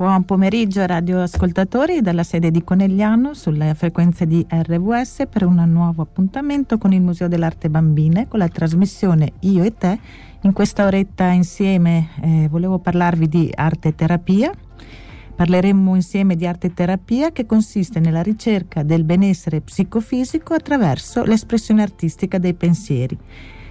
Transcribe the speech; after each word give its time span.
Buon 0.00 0.24
pomeriggio 0.24 0.86
radioascoltatori 0.86 2.00
dalla 2.00 2.22
sede 2.22 2.50
di 2.50 2.64
Conegliano 2.64 3.34
sulle 3.34 3.74
frequenze 3.74 4.26
di 4.26 4.42
RWS 4.48 5.24
per 5.28 5.44
un 5.44 5.62
nuovo 5.66 6.00
appuntamento 6.00 6.78
con 6.78 6.94
il 6.94 7.02
Museo 7.02 7.28
dell'Arte 7.28 7.68
Bambine 7.68 8.26
con 8.26 8.38
la 8.38 8.48
trasmissione 8.48 9.32
Io 9.40 9.62
e 9.62 9.74
te. 9.76 9.98
In 10.40 10.54
questa 10.54 10.86
oretta 10.86 11.26
insieme 11.26 12.08
eh, 12.22 12.48
volevo 12.48 12.78
parlarvi 12.78 13.28
di 13.28 13.52
arte 13.54 13.94
terapia. 13.94 14.50
Parleremo 15.36 15.94
insieme 15.94 16.34
di 16.34 16.46
arte 16.46 16.72
terapia 16.72 17.30
che 17.30 17.44
consiste 17.44 18.00
nella 18.00 18.22
ricerca 18.22 18.82
del 18.82 19.04
benessere 19.04 19.60
psicofisico 19.60 20.54
attraverso 20.54 21.24
l'espressione 21.24 21.82
artistica 21.82 22.38
dei 22.38 22.54
pensieri, 22.54 23.18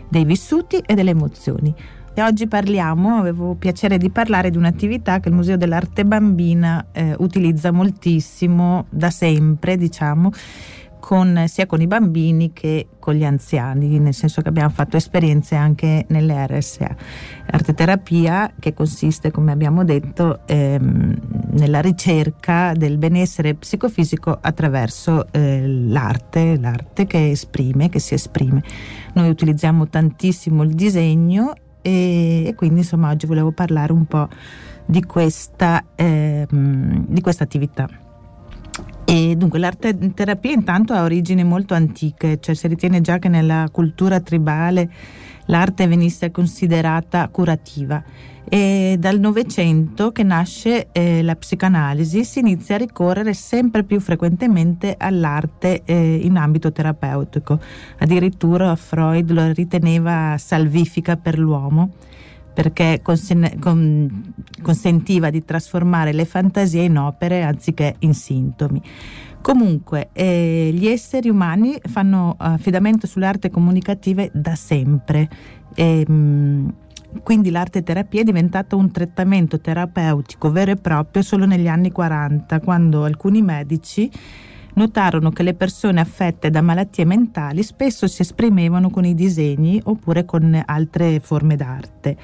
dei 0.08 0.26
vissuti 0.26 0.78
e 0.78 0.94
delle 0.94 1.10
emozioni. 1.10 1.74
E 2.20 2.22
oggi 2.22 2.50
parliamo, 2.50 3.16
avevo 3.16 3.56
piacere 3.56 3.98
di 3.98 4.10
parlare 4.10 4.50
di 4.50 4.58
un'attività 4.58 5.22
che 5.22 5.30
il 5.30 5.36
Museo 5.36 5.56
dell'Arte 5.56 6.04
Bambina 6.04 6.88
eh, 6.92 7.16
utilizza 7.18 7.72
moltissimo 7.72 8.88
da 8.90 9.10
sempre, 9.10 9.78
diciamo, 9.78 10.30
con, 11.00 11.46
sia 11.48 11.66
con 11.66 11.80
i 11.80 11.88
bambini 11.88 12.52
che 12.52 12.90
con 13.00 13.14
gli 13.14 13.24
anziani, 13.24 14.00
nel 14.00 14.14
senso 14.14 14.42
che 14.42 14.50
abbiamo 14.50 14.70
fatto 14.70 14.98
esperienze 14.98 15.56
anche 15.56 16.08
nelle 16.10 16.46
RSA. 16.46 16.94
Arte 17.52 17.74
terapia 17.74 18.52
che 18.60 18.74
consiste, 18.74 19.32
come 19.32 19.54
abbiamo 19.54 19.86
detto, 19.86 20.42
ehm, 20.46 21.16
nella 21.52 21.80
ricerca 21.80 22.74
del 22.74 22.98
benessere 22.98 23.54
psicofisico 23.54 24.38
attraverso 24.42 25.32
eh, 25.32 25.66
l'arte, 25.66 26.60
l'arte 26.60 27.08
che 27.08 27.30
esprime, 27.30 27.88
che 27.88 28.00
si 28.00 28.14
esprime. 28.14 28.62
Noi 29.14 29.30
utilizziamo 29.30 29.88
tantissimo 29.88 30.64
il 30.64 30.74
disegno 30.74 31.54
e, 31.82 32.48
e 32.48 32.56
quindi 32.56 32.80
insomma 32.80 33.10
oggi 33.10 33.26
volevo 33.26 33.52
parlare 33.52 33.92
un 33.92 34.06
po' 34.06 34.28
di 34.86 35.04
questa, 35.04 35.84
ehm, 35.96 37.06
di 37.08 37.22
questa 37.22 37.44
attività. 37.44 37.88
E 39.06 39.36
dunque 39.36 39.58
l'arte 39.60 40.14
terapia 40.14 40.52
intanto 40.52 40.94
ha 40.94 41.04
origini 41.04 41.44
molto 41.44 41.74
antiche, 41.74 42.40
cioè 42.40 42.54
si 42.54 42.68
ritiene 42.68 43.02
già 43.02 43.18
che 43.18 43.28
nella 43.28 43.68
cultura 43.72 44.20
tribale 44.20 44.90
l'arte 45.50 45.88
venisse 45.88 46.32
considerata 46.32 47.28
curativa 47.28 48.04
e 48.52 48.96
dal 48.98 49.20
Novecento 49.20 50.12
che 50.12 50.24
nasce 50.24 50.88
eh, 50.92 51.22
la 51.22 51.36
psicanalisi 51.36 52.24
si 52.24 52.40
inizia 52.40 52.76
a 52.76 52.80
ricorrere 52.80 53.36
sempre 53.36 53.84
più 53.84 54.00
frequentemente 54.00 54.96
all'arte 54.98 55.84
eh, 55.86 56.16
in 56.24 56.36
ambito 56.36 56.72
terapeutico. 56.72 57.60
Addirittura 58.00 58.76
Freud 58.76 59.30
lo 59.30 59.52
riteneva 59.52 60.36
salvifica 60.40 61.16
per 61.16 61.38
l'uomo 61.38 61.92
perché 62.52 63.02
consen- 63.04 63.58
con- 63.60 64.34
consentiva 64.62 65.30
di 65.30 65.46
trasformare 65.46 66.12
le 66.12 66.26
fantasie 66.26 66.84
in 66.84 66.98
opere 66.98 67.44
anziché 67.44 67.96
in 68.00 68.16
sintomi. 68.16 68.82
Comunque, 69.42 70.10
eh, 70.14 70.72
gli 70.74 70.88
esseri 70.88 71.30
umani 71.30 71.80
fanno 71.82 72.36
affidamento 72.38 73.08
sulle 73.08 73.26
arti 73.26 73.50
comunicative 73.50 74.30
da 74.34 74.56
sempre. 74.56 75.30
E, 75.74 76.06
ehm, 76.08 76.14
mh, 76.14 76.74
quindi 77.24 77.50
l'arte 77.50 77.82
terapia 77.82 78.22
è 78.22 78.24
diventata 78.24 78.76
un 78.76 78.92
trattamento 78.92 79.60
terapeutico 79.60 80.52
vero 80.52 80.72
e 80.72 80.76
proprio 80.76 81.24
solo 81.24 81.46
negli 81.46 81.68
anni 81.68 81.92
40, 81.92 82.60
quando 82.60 83.04
alcuni 83.04 83.42
medici 83.42 84.12
notarono 84.76 85.32
che 85.32 85.44
le 85.44 85.56
persone 85.56 86.00
affette 86.00 86.50
da 86.50 86.62
malattie 86.62 87.06
mentali 87.06 87.64
spesso 87.64 88.08
si 88.08 88.22
esprimevano 88.22 88.90
con 88.90 89.06
i 89.06 89.16
disegni 89.16 89.82
oppure 89.84 90.26
con 90.26 90.62
altre 90.66 91.20
forme 91.20 91.56
d'arte. 91.56 92.18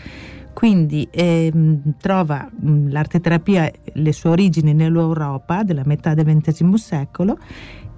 Quindi 0.56 1.06
ehm, 1.12 1.96
trova 2.00 2.50
mh, 2.50 2.90
l'arte 2.90 3.20
terapia 3.20 3.70
le 3.92 4.14
sue 4.14 4.30
origini 4.30 4.74
nell'Europa 4.74 5.64
della 5.64 5.82
metà 5.86 6.14
del 6.14 6.26
XX 6.26 6.74
secolo 6.76 7.38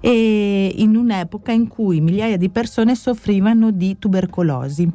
e 0.00 0.74
in 0.74 0.96
un'epoca 0.96 1.52
in 1.52 1.68
cui 1.68 2.00
migliaia 2.00 2.36
di 2.36 2.50
persone 2.50 2.96
soffrivano 2.96 3.70
di 3.70 3.96
tubercolosi. 3.96 4.90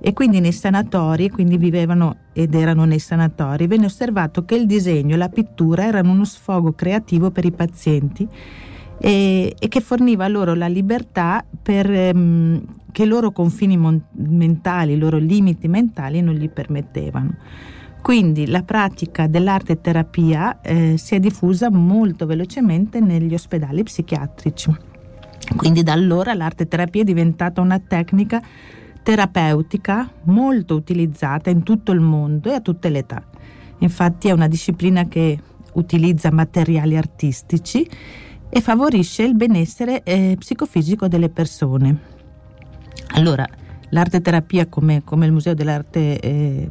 E 0.00 0.12
quindi 0.12 0.40
nei 0.40 0.50
sanatori, 0.50 1.30
quindi 1.30 1.56
vivevano 1.58 2.16
ed 2.32 2.52
erano 2.54 2.84
nei 2.84 2.98
sanatori, 2.98 3.68
venne 3.68 3.86
osservato 3.86 4.44
che 4.44 4.56
il 4.56 4.66
disegno 4.66 5.14
e 5.14 5.16
la 5.16 5.28
pittura 5.28 5.86
erano 5.86 6.10
uno 6.10 6.24
sfogo 6.24 6.72
creativo 6.72 7.30
per 7.30 7.44
i 7.44 7.52
pazienti 7.52 8.28
e, 8.98 9.54
e 9.56 9.68
che 9.68 9.80
forniva 9.80 10.26
loro 10.26 10.54
la 10.54 10.66
libertà 10.66 11.44
per 11.62 11.88
ehm, 11.88 12.64
che 12.96 13.02
i 13.02 13.06
loro 13.06 13.30
confini 13.30 13.76
mon- 13.76 14.06
mentali, 14.12 14.94
i 14.94 14.96
loro 14.96 15.18
limiti 15.18 15.68
mentali 15.68 16.22
non 16.22 16.32
gli 16.32 16.48
permettevano. 16.48 17.34
Quindi 18.00 18.46
la 18.46 18.62
pratica 18.62 19.26
dell'arte 19.26 19.82
terapia 19.82 20.62
eh, 20.62 20.94
si 20.96 21.14
è 21.14 21.20
diffusa 21.20 21.70
molto 21.70 22.24
velocemente 22.24 23.00
negli 23.00 23.34
ospedali 23.34 23.82
psichiatrici. 23.82 24.74
Quindi 25.56 25.82
da 25.82 25.92
allora 25.92 26.32
l'arte 26.32 26.68
terapia 26.68 27.02
è 27.02 27.04
diventata 27.04 27.60
una 27.60 27.78
tecnica 27.78 28.40
terapeutica 29.02 30.10
molto 30.22 30.74
utilizzata 30.74 31.50
in 31.50 31.64
tutto 31.64 31.92
il 31.92 32.00
mondo 32.00 32.50
e 32.50 32.54
a 32.54 32.60
tutte 32.62 32.88
le 32.88 33.00
età. 33.00 33.22
Infatti 33.80 34.28
è 34.28 34.32
una 34.32 34.48
disciplina 34.48 35.06
che 35.06 35.38
utilizza 35.74 36.32
materiali 36.32 36.96
artistici 36.96 37.86
e 38.48 38.60
favorisce 38.62 39.22
il 39.22 39.34
benessere 39.34 40.02
eh, 40.02 40.34
psicofisico 40.38 41.08
delle 41.08 41.28
persone. 41.28 42.14
Allora, 43.14 43.46
l'arte 43.90 44.20
terapia 44.20 44.66
come, 44.66 45.02
come 45.04 45.26
il 45.26 45.32
Museo 45.32 45.54
dell'Arte 45.54 46.20
eh, 46.20 46.70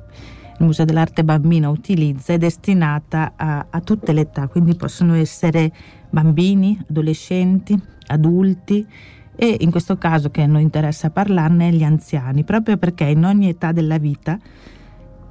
il 0.57 0.65
Museo 0.65 0.85
dell'Arte 0.85 1.25
Bambina 1.25 1.69
utilizza 1.69 2.31
è 2.31 2.37
destinata 2.37 3.33
a, 3.35 3.67
a, 3.69 3.81
tutte 3.81 4.13
le 4.13 4.21
età, 4.21 4.47
quindi 4.47 4.75
possono 4.75 5.13
essere 5.15 5.69
bambini, 6.09 6.81
adolescenti, 6.89 7.77
adulti 8.07 8.87
e 9.35 9.57
in 9.59 9.69
questo 9.69 9.97
caso 9.97 10.29
che 10.29 10.43
a 10.43 10.45
noi 10.45 10.61
interessa 10.61 11.09
parlarne 11.09 11.71
gli 11.71 11.83
anziani, 11.83 12.45
proprio 12.45 12.77
perché 12.77 13.03
in 13.03 13.25
ogni 13.25 13.49
età 13.49 13.73
della 13.73 13.97
vita 13.97 14.39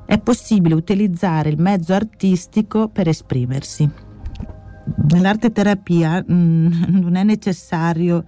è 0.05 0.19
possibile 0.19 0.75
utilizzare 0.75 1.49
il 1.49 1.59
mezzo 1.59 1.95
artistico 1.95 2.89
per 2.89 3.09
esprimersi. 3.09 3.89
Nell'arte 5.09 5.53
terapia 5.53 6.23
mh, 6.23 6.35
mm, 6.35 6.73
non 7.01 7.15
è 7.15 7.25
necessario 7.25 8.25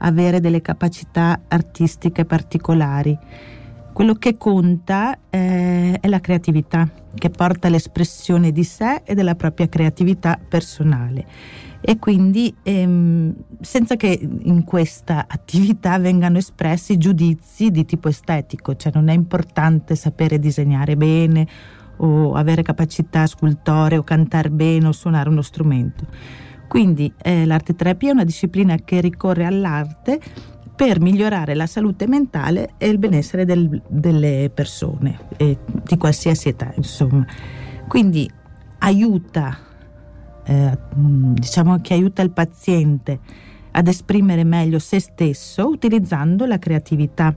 avere 0.00 0.40
delle 0.40 0.60
capacità 0.60 1.40
artistiche 1.48 2.24
particolari. 2.24 3.16
Quello 3.92 4.14
che 4.14 4.36
conta 4.36 5.18
eh, 5.30 5.98
è 6.00 6.08
la 6.08 6.20
creatività, 6.20 6.88
che 7.14 7.30
porta 7.30 7.68
all'espressione 7.68 8.52
di 8.52 8.64
sé 8.64 9.02
e 9.04 9.14
della 9.14 9.34
propria 9.34 9.68
creatività 9.68 10.38
personale 10.48 11.26
e 11.82 11.98
quindi 11.98 12.54
ehm, 12.62 13.34
senza 13.60 13.96
che 13.96 14.18
in 14.20 14.64
questa 14.64 15.24
attività 15.26 15.98
vengano 15.98 16.36
espressi 16.36 16.98
giudizi 16.98 17.70
di 17.70 17.86
tipo 17.86 18.08
estetico, 18.08 18.76
cioè 18.76 18.92
non 18.94 19.08
è 19.08 19.14
importante 19.14 19.94
sapere 19.94 20.38
disegnare 20.38 20.96
bene 20.96 21.46
o 21.96 22.34
avere 22.34 22.62
capacità 22.62 23.26
scultore 23.26 23.96
o 23.96 24.02
cantare 24.02 24.50
bene 24.50 24.88
o 24.88 24.92
suonare 24.92 25.30
uno 25.30 25.42
strumento. 25.42 26.06
Quindi 26.70 27.12
eh, 27.20 27.46
l'arte 27.46 27.74
terapia 27.74 28.10
è 28.10 28.12
una 28.12 28.22
disciplina 28.22 28.76
che 28.76 29.00
ricorre 29.00 29.44
all'arte 29.44 30.20
per 30.76 31.00
migliorare 31.00 31.56
la 31.56 31.66
salute 31.66 32.06
mentale 32.06 32.74
e 32.78 32.86
il 32.86 32.98
benessere 32.98 33.44
del, 33.44 33.82
delle 33.88 34.52
persone, 34.54 35.18
eh, 35.36 35.58
di 35.82 35.96
qualsiasi 35.96 36.50
età, 36.50 36.72
insomma. 36.76 37.26
Quindi 37.88 38.30
aiuta 38.78 39.58
eh, 40.44 40.78
diciamo 40.94 41.80
che 41.80 41.94
aiuta 41.94 42.22
il 42.22 42.30
paziente 42.30 43.18
ad 43.72 43.88
esprimere 43.88 44.44
meglio 44.44 44.78
se 44.78 45.00
stesso 45.00 45.66
utilizzando 45.66 46.46
la 46.46 46.60
creatività 46.60 47.34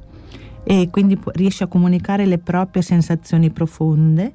e 0.63 0.89
quindi 0.91 1.19
riesce 1.31 1.63
a 1.63 1.67
comunicare 1.67 2.27
le 2.27 2.37
proprie 2.37 2.83
sensazioni 2.83 3.49
profonde 3.49 4.33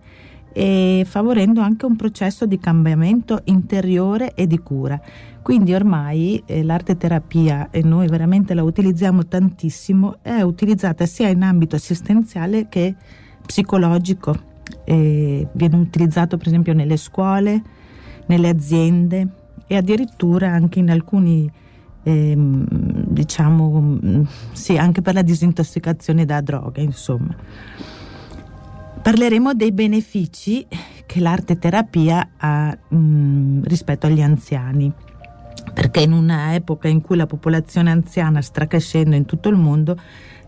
e 0.53 1.04
favorendo 1.06 1.60
anche 1.60 1.86
un 1.86 1.97
processo 1.97 2.47
di 2.47 2.59
cambiamento 2.59 3.41
interiore 3.44 4.34
e 4.34 4.47
di 4.47 4.59
cura. 4.59 5.00
Quindi 5.42 5.72
ormai 5.72 6.42
eh, 6.47 6.62
l'arte 6.62 6.97
terapia, 6.97 7.68
e 7.71 7.83
noi 7.83 8.06
veramente 8.06 8.54
la 8.54 8.62
utilizziamo 8.62 9.27
tantissimo, 9.27 10.18
è 10.22 10.41
utilizzata 10.42 11.06
sia 11.06 11.28
in 11.28 11.42
ambito 11.42 11.77
assistenziale 11.77 12.68
che 12.68 12.95
psicologico. 13.47 14.47
Eh, 14.84 15.48
viene 15.53 15.77
utilizzato 15.77 16.36
per 16.36 16.48
esempio 16.48 16.74
nelle 16.74 16.98
scuole, 16.98 17.62
nelle 18.27 18.48
aziende 18.48 19.28
e 19.66 19.77
addirittura 19.77 20.50
anche 20.50 20.78
in 20.78 20.91
alcuni 20.91 21.50
ehm, 22.03 22.66
diciamo 23.09 23.98
sì 24.53 24.77
anche 24.77 25.03
per 25.03 25.15
la 25.15 25.22
disintossicazione 25.22 26.24
da 26.24 26.41
droghe 26.41 26.80
insomma 26.80 27.34
parleremo 29.09 29.55
dei 29.55 29.72
benefici 29.72 30.66
che 31.07 31.21
l'arte 31.21 31.59
terapia 31.59 32.33
ha 32.37 32.77
mh, 32.89 32.95
mm, 32.95 33.63
rispetto 33.63 34.07
agli 34.07 34.21
anziani 34.21 34.93
perché 35.72 36.01
in 36.01 36.13
una 36.13 36.55
epoca 36.55 36.89
in 36.89 37.01
cui 37.01 37.16
la 37.16 37.25
popolazione 37.25 37.91
anziana 37.91 38.43
sta 38.43 38.66
crescendo 38.66 39.16
in 39.16 39.25
tutto 39.25 39.49
il 39.49 39.57
mondo 39.57 39.99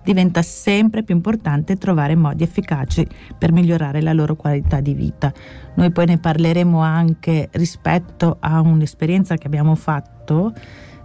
diventa 0.04 0.42
sempre 0.42 1.04
più 1.04 1.14
importante 1.14 1.78
trovare 1.78 2.14
modi 2.16 2.42
efficaci 2.42 3.06
per 3.38 3.50
migliorare 3.50 4.02
la 4.02 4.12
loro 4.12 4.36
qualità 4.36 4.80
di 4.80 4.92
vita. 4.92 5.32
Noi 5.76 5.90
poi 5.90 6.04
ne 6.04 6.18
parleremo 6.18 6.80
anche 6.80 7.48
rispetto 7.52 8.36
a 8.40 8.60
un'esperienza 8.60 9.36
che 9.36 9.46
abbiamo 9.46 9.74
fatto 9.74 10.52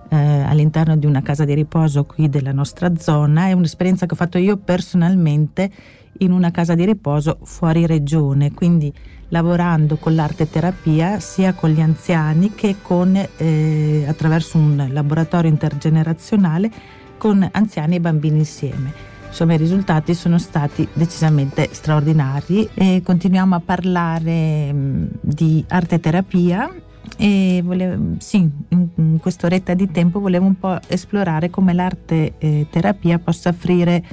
eh, 0.10 0.18
all'interno 0.18 0.98
di 0.98 1.06
una 1.06 1.22
casa 1.22 1.46
di 1.46 1.54
riposo 1.54 2.04
qui 2.04 2.28
della 2.28 2.52
nostra 2.52 2.96
zona. 2.98 3.48
È 3.48 3.54
un'esperienza 3.54 4.06
che 4.06 4.14
ho 4.14 4.18
fatto 4.18 4.38
io 4.38 4.58
personalmente 4.58 5.72
in 6.20 6.32
una 6.32 6.52
casa 6.52 6.76
di 6.76 6.86
riposo 6.86 7.40
fuori 7.44 7.86
regione, 7.86 8.52
quindi 8.54 8.94
lavorando 9.30 9.98
con 9.98 10.16
l'arte 10.16 10.50
terapia 10.50 11.20
sia 11.20 11.54
con 11.54 11.70
gli 11.72 11.82
anziani 11.82 12.54
che 12.54 12.76
con, 12.82 13.16
eh, 13.38 14.06
attraverso 14.08 14.58
un 14.58 14.88
laboratorio 14.92 15.50
intergenerazionale 15.50 16.72
con 17.18 17.48
anziani 17.52 17.96
e 17.96 18.00
bambini 18.00 18.40
insieme. 18.40 19.14
Insomma, 19.28 19.56
i 19.56 19.58
risultati 19.58 20.14
sono 20.14 20.38
stati 20.38 20.88
decisamente 20.94 21.70
straordinari 21.72 22.70
e 22.74 23.02
continuiamo 23.04 23.56
a 23.56 23.60
parlare 23.60 24.72
mh, 24.72 25.08
di 25.20 25.64
arte 25.68 26.00
terapia 26.00 26.74
e 27.18 27.62
volevo, 27.64 28.16
sì, 28.20 28.38
in, 28.70 28.88
in 28.96 29.18
quest'oretta 29.20 29.74
di 29.74 29.92
tempo 29.92 30.20
volevo 30.20 30.46
un 30.46 30.58
po' 30.58 30.80
esplorare 30.88 31.50
come 31.50 31.74
l'arte 31.74 32.36
eh, 32.38 32.68
terapia 32.70 33.20
possa 33.20 33.50
offrire 33.50 34.04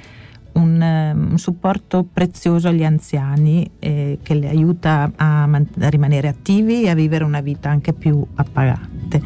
un, 0.54 0.80
un, 1.30 1.38
supporto 1.38 2.06
prezioso 2.10 2.68
agli 2.68 2.84
anziani 2.84 3.68
eh, 3.78 4.18
che 4.22 4.34
li 4.34 4.46
aiuta 4.46 5.10
a, 5.16 5.46
man- 5.46 5.68
a, 5.80 5.88
rimanere 5.88 6.28
attivi 6.28 6.82
e 6.82 6.90
a 6.90 6.94
vivere 6.94 7.24
una 7.24 7.40
vita 7.40 7.70
anche 7.70 7.92
più 7.92 8.24
appagante. 8.34 9.22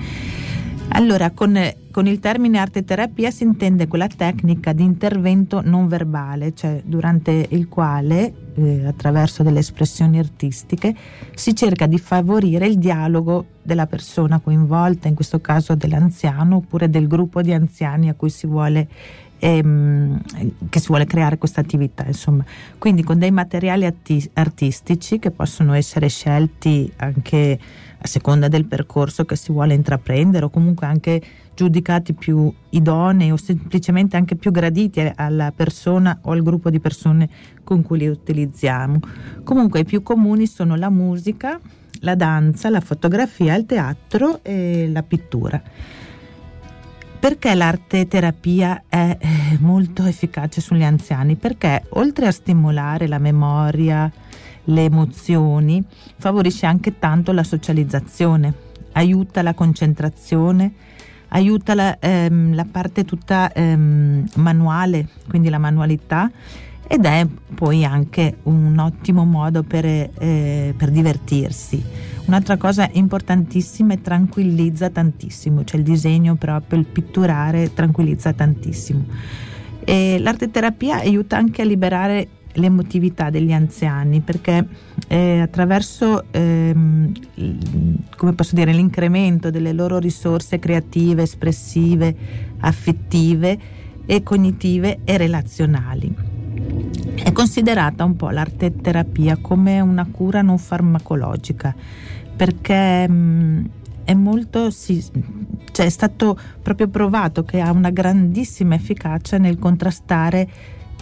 Allora, 0.90 1.31
con, 1.32 1.58
con 1.90 2.06
il 2.06 2.20
termine 2.20 2.58
arte 2.58 2.84
terapia 2.84 3.31
si 3.31 3.43
intende 3.43 3.88
quella 3.88 4.06
tecnica 4.06 4.73
di 4.73 4.82
intervento 4.82 5.61
non 5.62 5.88
verbale, 5.88 6.55
cioè 6.55 6.81
durante 6.84 7.46
il 7.50 7.69
quale, 7.69 8.32
eh, 8.55 8.87
attraverso 8.87 9.43
delle 9.43 9.58
espressioni 9.58 10.19
artistiche, 10.19 10.94
si 11.34 11.55
cerca 11.55 11.87
di 11.87 11.99
favorire 11.99 12.67
il 12.67 12.79
dialogo 12.79 13.46
della 13.62 13.87
persona 13.87 14.38
coinvolta, 14.38 15.08
in 15.08 15.14
questo 15.14 15.40
caso 15.40 15.75
dell'anziano 15.75 16.56
oppure 16.56 16.88
del 16.88 17.08
gruppo 17.08 17.43
di 17.43 17.52
anziani 17.52 18.08
a 18.08 18.14
cui 18.14 18.31
si 18.31 18.46
vuole 18.46 18.88
ehm, 19.38 20.21
che 20.69 20.81
si 20.81 20.87
vuole 20.88 21.05
creare 21.05 21.38
questa 21.38 21.61
attività, 21.61 22.05
insomma. 22.06 22.44
Quindi 22.79 23.03
con 23.03 23.19
dei 23.19 23.31
materiali 23.31 23.85
atti- 23.85 24.31
artistici 24.35 25.19
che 25.19 25.31
possono 25.31 25.75
essere 25.75 26.09
scelti 26.09 26.91
anche 26.97 27.59
a 27.99 28.06
seconda 28.06 28.49
del 28.49 28.67
percorso 28.67 29.25
che 29.25 29.37
si 29.37 29.53
vuole 29.53 29.75
intraprendere 29.75 30.44
o 30.44 30.50
comunque 30.50 30.87
anche 30.87 31.23
giudicati 31.55 32.12
più 32.12 32.53
idonei 32.71 33.33
o 33.33 33.37
semplicemente 33.37 34.17
anche 34.17 34.37
più 34.37 34.50
graditi 34.50 35.11
alla 35.15 35.53
persona 35.56 36.19
o 36.23 36.32
al 36.32 36.43
gruppo 36.43 36.69
di 36.69 36.79
persone 36.79 37.29
con 37.65 37.82
cui 37.82 37.99
li 37.99 38.09
utilizziamo. 38.09 39.00
Comunque 39.43 39.81
i 39.81 39.85
più 39.85 40.03
comuni 40.03 40.47
sono 40.47 40.77
la 40.77 40.91
musica, 40.91 41.59
la 42.00 42.15
danza, 42.15 42.69
la 42.69 42.81
fotografia, 42.81 43.55
il 43.55 43.65
teatro 43.65 44.41
e 44.43 44.89
la 44.93 45.03
pittura. 45.03 45.61
Perché 47.19 47.55
l'arte 47.55 48.07
terapia 48.07 48.85
è 48.89 49.17
eh, 49.19 49.29
molto 49.61 50.05
efficace 50.05 50.61
sugli 50.61 50.83
anziani? 50.83 51.35
Perché 51.35 51.85
oltre 51.91 52.27
a 52.27 52.31
stimolare 52.31 53.09
la 53.09 53.19
memoria, 53.19 54.11
le 54.65 54.85
emozioni, 54.85 55.83
favorisce 56.19 56.67
anche 56.67 56.99
tanto 56.99 57.33
la 57.33 57.43
socializzazione, 57.43 58.55
aiuta 58.93 59.43
la 59.43 59.55
concentrazione, 59.55 60.73
aiuta 61.29 61.75
la, 61.75 61.99
ehm, 61.99 62.55
la 62.55 62.67
parte 62.71 63.05
tutta 63.05 63.53
ehm, 63.53 64.27
manuale, 64.37 65.09
quindi 65.29 65.49
la 65.49 65.59
manualità 65.59 66.31
ed 66.89 67.05
è 67.05 67.27
poi 67.55 67.85
anche 67.85 68.37
un 68.45 68.79
ottimo 68.79 69.25
modo 69.25 69.63
per, 69.63 69.85
eh, 69.85 70.75
per 70.77 70.91
divertirsi. 70.91 71.83
Un'altra 72.26 72.56
cosa 72.56 72.88
importantissima 72.93 73.94
è 73.94 74.00
tranquillizza 74.00 74.90
tantissimo, 74.90 75.64
cioè 75.64 75.78
il 75.78 75.84
disegno 75.84 76.34
proprio, 76.34 76.78
il 76.78 76.87
pitturare 76.87 77.73
tranquillizza 77.73 78.32
tantissimo. 78.32 79.05
E 79.84 80.19
l'arte 80.19 80.50
terapia 80.50 80.96
aiuta 80.96 81.37
anche 81.37 81.62
a 81.62 81.64
liberare 81.64 82.28
l'emotività 82.55 83.31
degli 83.31 83.52
anziani 83.52 84.20
perché 84.20 84.67
eh, 85.06 85.40
attraverso 85.40 86.25
ehm, 86.32 87.12
dire, 88.50 88.72
l'incremento 88.72 89.50
delle 89.50 89.72
loro 89.72 89.99
risorse 89.99 90.58
creative, 90.58 91.22
espressive, 91.22 92.17
affettive 92.58 93.58
e 94.05 94.22
cognitive 94.22 95.00
e 95.05 95.17
relazionali. 95.17 96.36
È 97.15 97.33
considerata 97.33 98.05
un 98.05 98.17
po' 98.17 98.31
l'arte 98.31 98.75
terapia 98.77 99.37
come 99.41 99.81
una 99.81 100.07
cura 100.11 100.43
non 100.43 100.59
farmacologica 100.59 101.75
perché 102.37 103.09
mh, 103.09 103.69
è 104.05 104.15
molto 104.15 104.71
sì, 104.71 105.05
cioè 105.73 105.87
è 105.87 105.91
stato 105.91 106.39
proprio 106.63 106.89
provato 106.89 107.43
che 107.43 107.61
ha 107.61 107.73
una 107.73 107.91
grandissima 107.91 108.77
efficacia 108.77 109.39
nel 109.39 109.59
contrastare 109.59 110.49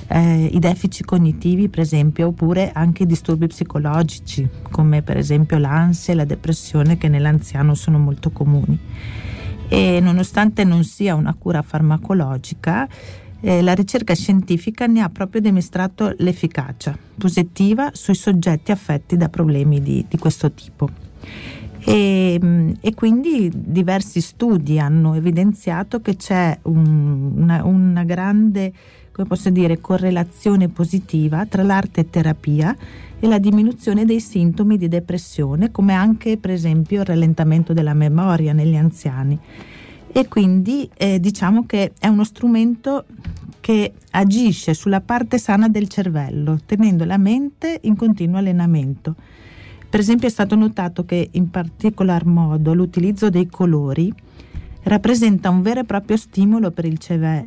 eh, 0.08 0.44
i 0.46 0.58
deficit 0.58 1.04
cognitivi, 1.04 1.68
per 1.68 1.80
esempio, 1.80 2.28
oppure 2.28 2.72
anche 2.72 3.02
i 3.02 3.06
disturbi 3.06 3.46
psicologici, 3.46 4.48
come 4.70 5.02
per 5.02 5.18
esempio 5.18 5.58
l'ansia 5.58 6.12
e 6.12 6.16
la 6.16 6.24
depressione, 6.24 6.96
che 6.96 7.08
nell'anziano 7.08 7.74
sono 7.74 7.98
molto 7.98 8.30
comuni. 8.30 8.78
E 9.68 9.98
nonostante 10.00 10.64
non 10.64 10.84
sia 10.84 11.14
una 11.14 11.34
cura 11.34 11.62
farmacologica, 11.62 12.88
eh, 13.44 13.60
la 13.60 13.74
ricerca 13.74 14.14
scientifica 14.14 14.86
ne 14.86 15.02
ha 15.02 15.10
proprio 15.10 15.42
dimostrato 15.42 16.14
l'efficacia 16.18 16.96
positiva 17.18 17.90
sui 17.92 18.14
soggetti 18.14 18.72
affetti 18.72 19.18
da 19.18 19.28
problemi 19.28 19.82
di, 19.82 20.04
di 20.08 20.16
questo 20.16 20.50
tipo. 20.52 20.88
E, 21.86 22.40
e, 22.80 22.94
quindi 22.94 23.50
diversi 23.52 24.22
studi 24.22 24.78
hanno 24.78 25.12
evidenziato 25.12 26.00
che 26.00 26.16
c'è 26.16 26.58
un, 26.62 27.32
una, 27.36 27.62
una 27.62 28.04
grande 28.04 28.72
come 29.12 29.28
posso 29.28 29.50
dire, 29.50 29.78
correlazione 29.78 30.68
positiva 30.68 31.46
tra 31.46 31.62
l'arte 31.62 32.10
terapia 32.10 32.76
e 33.20 33.28
la 33.28 33.38
diminuzione 33.38 34.04
dei 34.04 34.18
sintomi 34.18 34.76
di 34.76 34.88
depressione, 34.88 35.70
come 35.70 35.92
anche 35.92 36.36
per 36.36 36.50
esempio 36.50 37.00
il 37.00 37.06
rallentamento 37.06 37.72
della 37.72 37.94
memoria 37.94 38.52
negli 38.52 38.74
anziani. 38.74 39.38
E 40.16 40.28
quindi 40.28 40.88
eh, 40.96 41.18
diciamo 41.18 41.66
che 41.66 41.90
è 41.98 42.06
uno 42.06 42.22
strumento 42.22 43.04
che 43.60 43.94
agisce 44.12 44.72
sulla 44.72 45.00
parte 45.00 45.38
sana 45.38 45.68
del 45.68 45.88
cervello, 45.88 46.60
tenendo 46.64 47.04
la 47.04 47.18
mente 47.18 47.80
in 47.82 47.96
continuo 47.96 48.38
allenamento. 48.38 49.16
Per 49.90 49.98
esempio 49.98 50.28
è 50.28 50.30
stato 50.30 50.54
notato 50.54 51.04
che 51.04 51.30
in 51.32 51.50
particolar 51.50 52.26
modo 52.26 52.74
l'utilizzo 52.74 53.28
dei 53.28 53.48
colori 53.48 54.12
rappresenta 54.84 55.50
un 55.50 55.62
vero 55.62 55.80
e 55.80 55.84
proprio 55.84 56.16
stimolo 56.16 56.70
per 56.70 56.84
il, 56.84 56.98
ceve- 56.98 57.46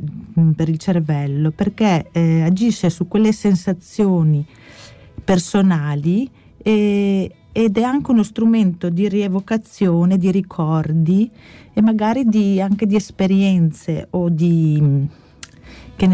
per 0.54 0.68
il 0.68 0.78
cervello 0.78 1.52
perché 1.52 2.10
eh, 2.12 2.42
agisce 2.42 2.90
su 2.90 3.08
quelle 3.08 3.32
sensazioni 3.32 4.46
personali 5.24 6.30
e, 6.58 7.32
ed 7.52 7.78
è 7.78 7.82
anche 7.82 8.12
uno 8.12 8.24
strumento 8.24 8.90
di 8.90 9.10
rievocazione 9.10 10.18
di 10.18 10.32
ricordi 10.32 11.30
e 11.74 11.82
magari 11.82 12.26
di, 12.26 12.62
anche 12.62 12.86
di 12.86 12.96
esperienze 12.96 14.08
o 14.12 14.30
di, 14.30 15.08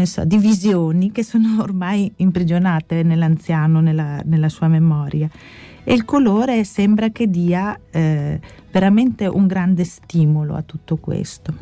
so, 0.04 0.24
di 0.24 0.38
visioni 0.38 1.12
che 1.12 1.22
sono 1.22 1.60
ormai 1.62 2.10
imprigionate 2.16 3.02
nell'anziano, 3.02 3.80
nella, 3.80 4.20
nella 4.24 4.48
sua 4.48 4.68
memoria 4.68 5.28
e 5.84 5.92
il 5.92 6.04
colore 6.06 6.64
sembra 6.64 7.10
che 7.10 7.28
dia 7.28 7.78
eh, 7.90 8.40
veramente 8.72 9.26
un 9.26 9.46
grande 9.46 9.84
stimolo 9.84 10.54
a 10.54 10.62
tutto 10.62 10.96
questo. 10.96 11.54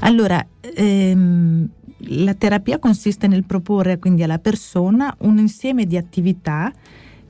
Allora, 0.00 0.44
ehm, 0.60 1.68
la 1.98 2.34
terapia 2.34 2.78
consiste 2.78 3.26
nel 3.26 3.44
proporre 3.44 3.98
quindi 3.98 4.22
alla 4.22 4.38
persona 4.38 5.14
un 5.20 5.38
insieme 5.38 5.86
di 5.86 5.96
attività 5.96 6.72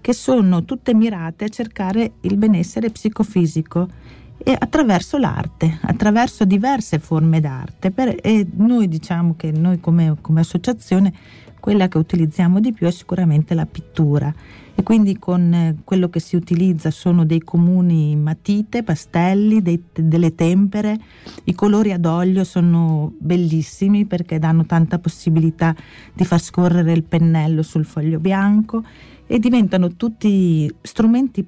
che 0.07 0.13
sono 0.13 0.65
tutte 0.65 0.95
mirate 0.95 1.47
a 1.47 1.49
cercare 1.49 2.13
il 2.21 2.37
benessere 2.37 2.91
psicofisico 2.91 3.89
e 4.37 4.57
attraverso 4.57 5.19
l'arte, 5.19 5.81
attraverso 5.81 6.45
diverse 6.45 7.01
forme 7.01 7.41
d'arte. 7.41 7.91
Per, 7.91 8.17
e 8.23 8.47
noi 8.55 8.87
diciamo 8.87 9.35
che 9.37 9.51
noi 9.51 9.81
come, 9.81 10.15
come 10.21 10.43
associazione 10.43 11.13
quella 11.59 11.89
che 11.89 11.99
utilizziamo 11.99 12.61
di 12.61 12.73
più 12.73 12.87
è 12.87 12.93
sicuramente 12.93 13.53
la 13.55 13.67
pittura 13.67 14.33
e 14.77 14.83
quindi 14.85 15.19
con 15.19 15.53
eh, 15.53 15.77
quello 15.83 16.09
che 16.09 16.21
si 16.21 16.37
utilizza 16.37 16.93
sono 16.93 17.25
dei 17.25 17.41
comuni 17.41 18.15
matite, 18.15 18.85
pastelli, 18.85 19.61
dei, 19.61 19.83
delle 19.93 20.37
tempere. 20.37 20.97
I 21.43 21.55
colori 21.57 21.91
ad 21.91 22.05
olio 22.05 22.45
sono 22.45 23.13
bellissimi 23.19 24.05
perché 24.05 24.39
danno 24.39 24.67
tanta 24.67 25.01
possibilità 25.01 25.75
di 26.13 26.25
far 26.25 26.41
scorrere 26.41 26.93
il 26.93 27.03
pennello 27.03 27.63
sul 27.63 27.85
foglio 27.85 28.21
bianco 28.21 28.85
e 29.27 29.39
diventano 29.39 29.95
tutti 29.97 30.73
strumenti 30.83 31.47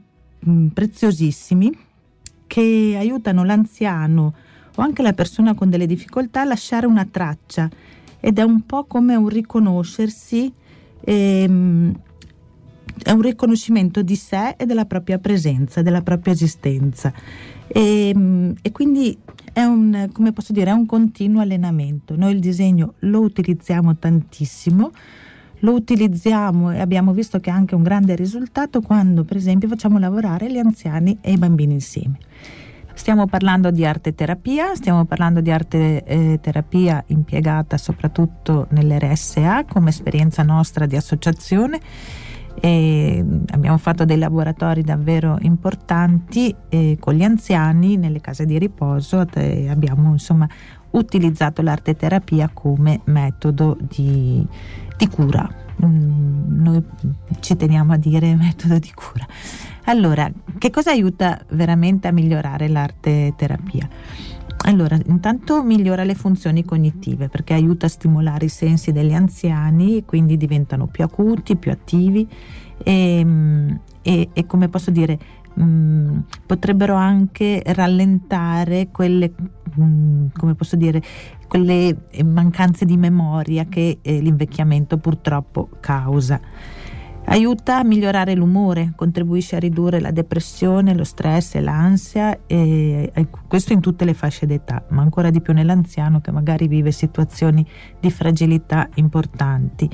mm, 0.49 0.69
preziosissimi 0.69 1.87
che 2.47 2.95
aiutano 2.97 3.45
l'anziano 3.45 4.35
o 4.75 4.83
anche 4.83 5.03
la 5.03 5.13
persona 5.13 5.55
con 5.55 5.71
delle 5.71 5.87
difficoltà 5.87 6.43
a 6.43 6.45
lasciare 6.45 6.87
una 6.87 7.05
traccia 7.05 7.69
ed 8.21 8.39
è 8.39 8.43
un 8.43 8.63
po' 8.63 8.85
come 8.85 9.15
un 9.15 9.29
riconoscersi, 9.29 10.53
ehm, 11.01 11.95
è 13.03 13.11
un 13.13 13.21
riconoscimento 13.21 14.03
di 14.03 14.17
sé 14.17 14.55
e 14.57 14.67
della 14.67 14.87
propria 14.87 15.19
presenza, 15.19 15.83
della 15.83 16.03
propria 16.03 16.33
esistenza. 16.33 17.13
E, 17.67 18.09
ehm, 18.09 18.55
e 18.61 18.73
quindi 18.73 19.17
è 19.53 19.63
un, 19.65 20.09
dire, 20.49 20.71
è 20.71 20.73
un 20.73 20.87
continuo 20.87 21.41
allenamento. 21.41 22.17
Noi 22.17 22.33
il 22.33 22.41
disegno 22.41 22.95
lo 23.01 23.21
utilizziamo 23.21 23.97
tantissimo, 23.97 24.93
lo 25.61 25.73
utilizziamo 25.73 26.73
e 26.73 26.81
abbiamo 26.81 27.13
visto 27.13 27.41
che 27.41 27.51
ha 27.51 27.55
anche 27.55 27.75
un 27.75 27.83
grande 27.83 28.15
risultato 28.15 28.81
quando, 28.81 29.25
per 29.25 29.37
esempio, 29.37 29.69
facciamo 29.69 29.99
lavorare 29.99 30.51
gli 30.51 30.59
anziani 30.59 31.19
e 31.21 31.33
i 31.33 31.37
bambini 31.37 31.75
insieme. 31.75 32.19
Stiamo 32.95 33.27
parlando 33.27 33.71
di 33.71 33.85
arte 33.85 34.13
terapia, 34.15 34.75
stiamo 34.75 35.05
parlando 35.05 35.41
di 35.41 35.53
arte 35.53 36.03
eh, 36.03 36.39
terapia 36.43 37.03
impiegata 37.07 37.79
soprattutto 37.79 38.67
nell'RSA 38.71 39.65
come 39.67 39.91
esperienza 39.91 40.43
nostra 40.43 40.85
di 40.85 40.97
associazione 40.97 41.81
e 42.61 43.25
abbiamo 43.53 43.79
fatto 43.79 44.05
dei 44.05 44.19
laboratori 44.19 44.83
davvero 44.83 45.39
importanti 45.43 46.55
eh, 46.69 46.97
con 46.99 47.15
gli 47.15 47.23
anziani 47.23 47.97
nelle 47.97 48.21
case 48.21 48.45
di 48.47 48.59
riposo 48.59 49.25
abbiamo 49.69 50.11
insomma 50.11 50.49
utilizzato 50.91 51.63
l'arte 51.63 51.95
terapia 51.95 52.51
come 52.53 53.01
metodo 53.05 53.77
di, 53.81 54.45
di 54.97 55.09
cura. 55.09 55.49
Mm, 55.85 56.63
noi 56.63 56.83
ci 57.41 57.57
teniamo 57.57 57.93
a 57.93 57.97
dire 57.97 58.35
metodo 58.35 58.79
di 58.79 58.93
cura. 58.95 59.27
Allora, 59.85 60.31
che 60.59 60.71
cosa 60.71 60.91
aiuta 60.91 61.41
veramente 61.51 62.09
a 62.09 62.13
migliorare 62.13 62.69
l'arte 62.69 63.33
terapia? 63.37 63.89
Allora, 64.67 64.99
intanto 65.07 65.63
migliora 65.63 66.05
le 66.05 66.15
funzioni 66.15 66.65
cognitive 66.65 67.29
perché 67.29 67.55
aiuta 67.55 67.87
a 67.87 67.89
stimolare 67.89 68.47
i 68.47 68.51
sensi 68.51 68.93
degli 68.93 69.15
anziani, 69.15 70.05
quindi 70.05 70.37
diventano 70.37 70.89
più 70.89 71.05
acuti, 71.05 71.57
più 71.57 71.71
attivi 71.71 72.29
e, 72.83 73.27
e, 74.03 74.29
e 74.33 74.47
come 74.47 74.69
posso 74.69 74.91
dire, 74.91 75.19
mh, 75.59 75.65
mm, 75.65 76.19
potrebbero 76.47 76.95
anche 76.95 77.63
rallentare 77.67 78.89
quelle, 78.91 79.33
mh, 79.75 79.83
mm, 79.83 80.27
come 80.37 80.55
posso 80.55 80.77
dire, 80.77 81.03
quelle 81.49 81.97
mancanze 82.25 82.85
di 82.85 82.97
memoria 82.97 83.65
che 83.67 83.99
eh, 84.01 84.21
l'invecchiamento 84.21 84.99
purtroppo 84.99 85.69
causa. 85.81 86.41
Aiuta 87.31 87.77
a 87.77 87.85
migliorare 87.85 88.35
l'umore, 88.35 88.95
contribuisce 88.97 89.57
a 89.57 89.59
ridurre 89.59 90.01
la 90.01 90.11
depressione, 90.11 90.95
lo 90.95 91.05
stress 91.05 91.57
e 91.57 91.61
l'ansia, 91.61 92.39
e, 92.47 93.13
questo 93.47 93.75
in 93.75 93.81
tutte 93.81 94.07
le 94.07 94.15
fasce 94.15 94.47
d'età, 94.47 94.85
ma 94.89 95.03
ancora 95.03 95.29
di 95.29 95.43
più 95.43 95.53
nell'anziano 95.53 96.23
che 96.23 96.31
magari 96.31 96.69
vive 96.69 96.91
situazioni 96.91 97.67
di 98.01 98.11
fragilità 98.11 98.89
importanti. 98.95 99.91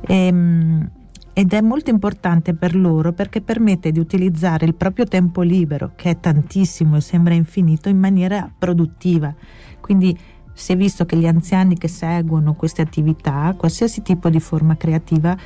E, 0.00 0.26
ehm, 0.26 0.90
ed 1.34 1.52
è 1.52 1.60
molto 1.60 1.90
importante 1.90 2.54
per 2.54 2.74
loro 2.74 3.12
perché 3.12 3.40
permette 3.40 3.90
di 3.90 3.98
utilizzare 3.98 4.66
il 4.66 4.74
proprio 4.74 5.06
tempo 5.06 5.40
libero, 5.42 5.92
che 5.96 6.10
è 6.10 6.20
tantissimo 6.20 6.96
e 6.96 7.00
sembra 7.00 7.34
infinito, 7.34 7.88
in 7.88 7.98
maniera 7.98 8.50
produttiva. 8.56 9.34
Quindi 9.80 10.16
si 10.52 10.72
è 10.72 10.76
visto 10.76 11.06
che 11.06 11.16
gli 11.16 11.26
anziani 11.26 11.76
che 11.78 11.88
seguono 11.88 12.54
queste 12.54 12.82
attività, 12.82 13.54
qualsiasi 13.56 14.02
tipo 14.02 14.28
di 14.28 14.40
forma 14.40 14.76
creativa, 14.76 15.36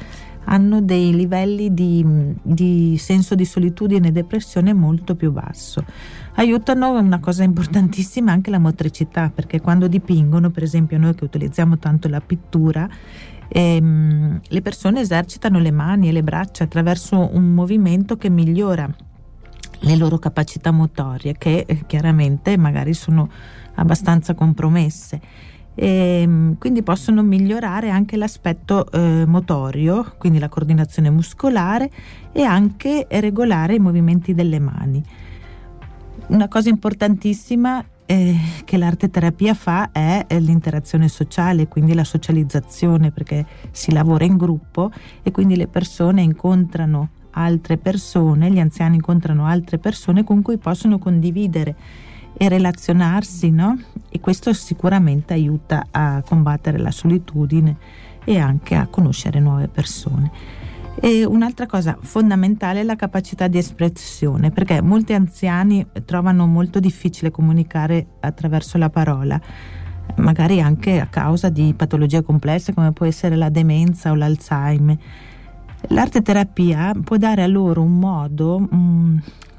hanno 0.49 0.81
dei 0.81 1.15
livelli 1.15 1.75
di, 1.75 2.05
di, 2.43 2.97
senso 2.99 3.35
di 3.35 3.45
solitudine 3.45 4.09
e 4.09 4.13
depressione 4.13 4.73
molto 4.73 5.15
più 5.15 5.33
basso. 5.33 5.85
Aiutano 6.35 6.99
una 6.99 7.19
cosa 7.19 7.43
importantissima 7.43 8.33
anche 8.33 8.51
la 8.51 8.59
motricità, 8.59 9.31
perché 9.35 9.61
quando 9.61 9.89
dipingono, 9.89 10.51
per 10.51 10.63
esempio 10.63 10.99
noi 10.99 11.15
che 11.15 11.25
utilizziamo 11.25 11.79
tanto 11.79 12.09
la 12.09 12.21
pittura, 12.21 12.89
ehm, 13.49 14.41
le 14.47 14.63
persone 14.63 15.01
esercitano 15.01 15.59
le 15.59 15.71
mani 15.71 16.09
e 16.09 16.13
le 16.13 16.23
braccia 16.23 16.65
attraverso 16.65 17.31
un 17.33 17.53
movimento 17.53 18.17
che 18.17 18.31
migliora 18.31 18.89
le 19.81 19.97
loro 19.97 20.19
capacità 20.19 20.71
motorie, 20.71 21.35
che 21.37 21.65
eh, 21.67 21.85
chiaramente 21.87 22.57
magari 22.57 22.95
sono 22.95 23.29
abbastanza 23.75 24.35
compromesse 24.35 25.21
e 25.79 26.23
ehm, 26.23 26.57
quindi 26.57 26.83
possono 26.83 27.23
migliorare 27.23 27.91
anche 27.91 28.17
l'aspetto 28.17 28.91
eh, 28.91 29.25
motorio, 29.27 30.15
quindi 30.17 30.39
la 30.39 30.49
coordinazione 30.49 31.11
muscolare 31.11 31.91
e 32.33 32.43
anche 32.43 33.07
regolare 33.11 33.75
i 33.75 33.79
movimenti 33.79 34.35
delle 34.35 34.59
mani. 34.59 35.05
Una 36.29 36.49
cosa 36.49 36.71
importantissima 36.71 37.85
eh, 38.07 38.37
che 38.65 38.77
l'arte 38.77 39.11
terapia 39.11 39.53
fa 39.55 39.91
è 39.93 40.25
l'interazione 40.39 41.09
sociale, 41.09 41.69
quindi 41.69 41.93
la 41.93 42.05
socializzazione, 42.05 43.11
perché 43.11 43.45
si 43.73 43.93
lavora 43.93 44.25
in 44.25 44.37
gruppo 44.37 44.91
e 45.23 45.31
quindi 45.31 45.57
le 45.57 45.67
persone 45.67 46.23
incontrano 46.23 47.11
altre 47.33 47.77
persone, 47.77 48.51
gli 48.51 48.61
anziani 48.61 48.97
incontrano 48.97 49.47
altre 49.47 49.79
persone 49.79 50.25
con 50.25 50.41
cui 50.41 50.57
possono 50.57 50.99
condividere 50.99 51.75
e 52.39 52.49
relazionarsi, 52.49 53.51
no? 53.51 53.79
E 54.09 54.21
questo 54.21 54.53
sicuramente 54.53 55.35
aiuta 55.35 55.87
a 55.91 56.23
combattere 56.27 56.79
la 56.79 56.91
solitudine 56.91 57.77
e 58.25 58.39
anche 58.39 58.75
a 58.75 58.87
conoscere 58.87 59.41
nuove 59.41 59.69
persone. 59.69 60.31
E 60.99 61.25
un'altra 61.25 61.67
cosa 61.67 61.97
fondamentale 62.01 62.81
è 62.81 62.83
la 62.83 62.97
capacità 62.97 63.49
di 63.49 63.59
espressione, 63.59 64.51
perché 64.51 64.81
molti 64.81 65.13
anziani 65.13 65.87
trovano 66.05 66.47
molto 66.47 66.81
difficile 66.81 67.31
comunicare 67.31 68.07
attraverso 68.21 68.79
la 68.79 68.89
parola, 68.89 69.39
magari 70.17 70.61
anche 70.61 70.99
a 70.99 71.07
causa 71.07 71.51
di 71.51 71.75
patologie 71.77 72.23
complesse 72.23 72.73
come 72.73 72.93
può 72.93 73.05
essere 73.05 73.37
la 73.37 73.51
demenza 73.51 74.11
o 74.11 74.15
l'Alzheimer. 74.15 74.97
L'arte 75.89 76.23
terapia 76.23 76.93
può 77.05 77.17
dare 77.19 77.43
a 77.43 77.47
loro 77.47 77.83
un 77.83 77.99
modo 77.99 78.59
mh, 78.59 78.77
mm, 78.77 79.17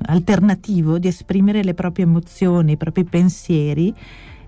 alternativo 0.08 0.98
di 0.98 1.08
esprimere 1.08 1.64
le 1.64 1.76
proprie 1.76 2.06
emozioni, 2.06 2.74
i 2.74 2.78
propri 2.78 3.04
pensieri 3.04 3.94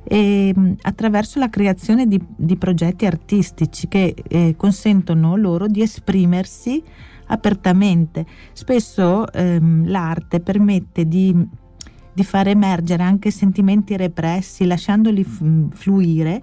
e, 0.04 0.54
mm, 0.58 0.74
attraverso 0.82 1.40
la 1.40 1.50
creazione 1.50 2.08
di, 2.08 2.22
di 2.36 2.56
progetti 2.58 3.06
artistici 3.06 3.88
che 3.88 4.16
eh, 4.28 4.56
consentono 4.58 5.36
loro 5.36 5.68
di 5.68 5.82
esprimersi 5.82 6.82
apertamente. 7.28 8.26
Spesso 8.54 9.32
ehm, 9.32 9.88
l'arte 9.88 10.40
permette 10.40 11.08
di, 11.08 11.36
di, 12.14 12.24
far 12.24 12.48
emergere 12.48 13.04
anche 13.04 13.32
sentimenti 13.32 13.96
repressi, 13.98 14.66
lasciandoli 14.66 15.24
f- 15.24 15.44
fluire 15.72 16.42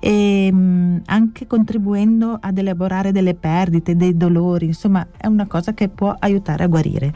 e 0.00 0.52
mh, 0.52 1.02
anche 1.06 1.46
contribuendo 1.46 2.36
ad 2.40 2.58
elaborare 2.58 3.12
delle 3.12 3.34
perdite, 3.34 3.96
dei 3.96 4.16
dolori, 4.16 4.66
insomma 4.66 5.06
è 5.16 5.26
una 5.26 5.46
cosa 5.46 5.72
che 5.74 5.88
può 5.88 6.14
aiutare 6.18 6.64
a 6.64 6.68
guarire. 6.68 7.12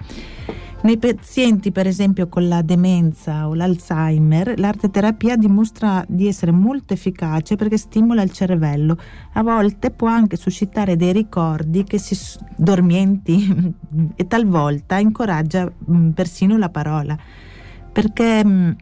Nei 0.80 0.97
pazienti, 0.97 1.73
per 1.73 1.88
esempio, 1.88 2.28
con 2.28 2.47
la 2.47 2.62
demenza 2.62 3.49
o 3.49 3.54
l'Alzheimer, 3.54 4.61
l'arte 4.61 4.90
terapia 4.90 5.37
dimostra 5.37 6.04
di 6.06 6.28
essere 6.28 6.52
molto 6.52 6.94
efficace 6.94 7.56
perché 7.56 7.76
stimola 7.76 8.23
il 8.23 8.30
cervello. 8.30 8.97
A 9.32 9.42
volte 9.42 9.90
può 9.90 10.06
anche 10.06 10.37
suscitare 10.37 10.94
dei 10.94 11.12
ricordi 11.12 11.82
che 11.82 11.99
si 11.99 12.16
dormienti 12.56 13.75
e 14.14 14.26
talvolta 14.28 14.99
incoraggia 14.99 15.64
mh, 15.64 16.11
persino 16.11 16.56
la 16.56 16.68
parola. 16.68 17.18
Perché 17.92 18.44
mh, 18.44 18.76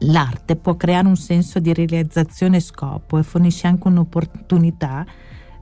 l'arte 0.00 0.56
può 0.56 0.76
creare 0.76 1.08
un 1.08 1.16
senso 1.16 1.58
di 1.58 1.72
realizzazione 1.72 2.58
e 2.58 2.60
scopo 2.60 3.16
e 3.16 3.22
fornisce 3.22 3.66
anche 3.66 3.88
un'opportunità 3.88 5.06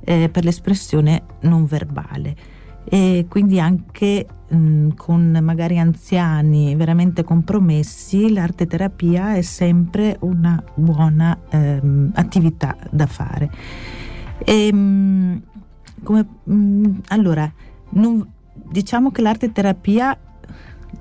eh, 0.04 0.28
per 0.28 0.44
l'espressione 0.44 1.22
non 1.42 1.66
verbale 1.66 2.55
e 2.88 3.26
quindi 3.28 3.58
anche 3.58 4.26
mh, 4.48 4.90
con 4.94 5.38
magari 5.42 5.78
anziani 5.78 6.74
veramente 6.76 7.24
compromessi 7.24 8.32
l'arte 8.32 8.66
terapia 8.66 9.34
è 9.34 9.42
sempre 9.42 10.16
una 10.20 10.62
buona 10.74 11.36
ehm, 11.48 12.12
attività 12.14 12.76
da 12.90 13.06
fare. 13.06 13.50
E, 14.38 14.72
mh, 14.72 15.42
come, 16.02 16.26
mh, 16.44 16.90
allora, 17.08 17.50
non, 17.90 18.24
diciamo 18.52 19.10
che 19.10 19.22
l'arte 19.22 19.50
terapia 19.50 20.16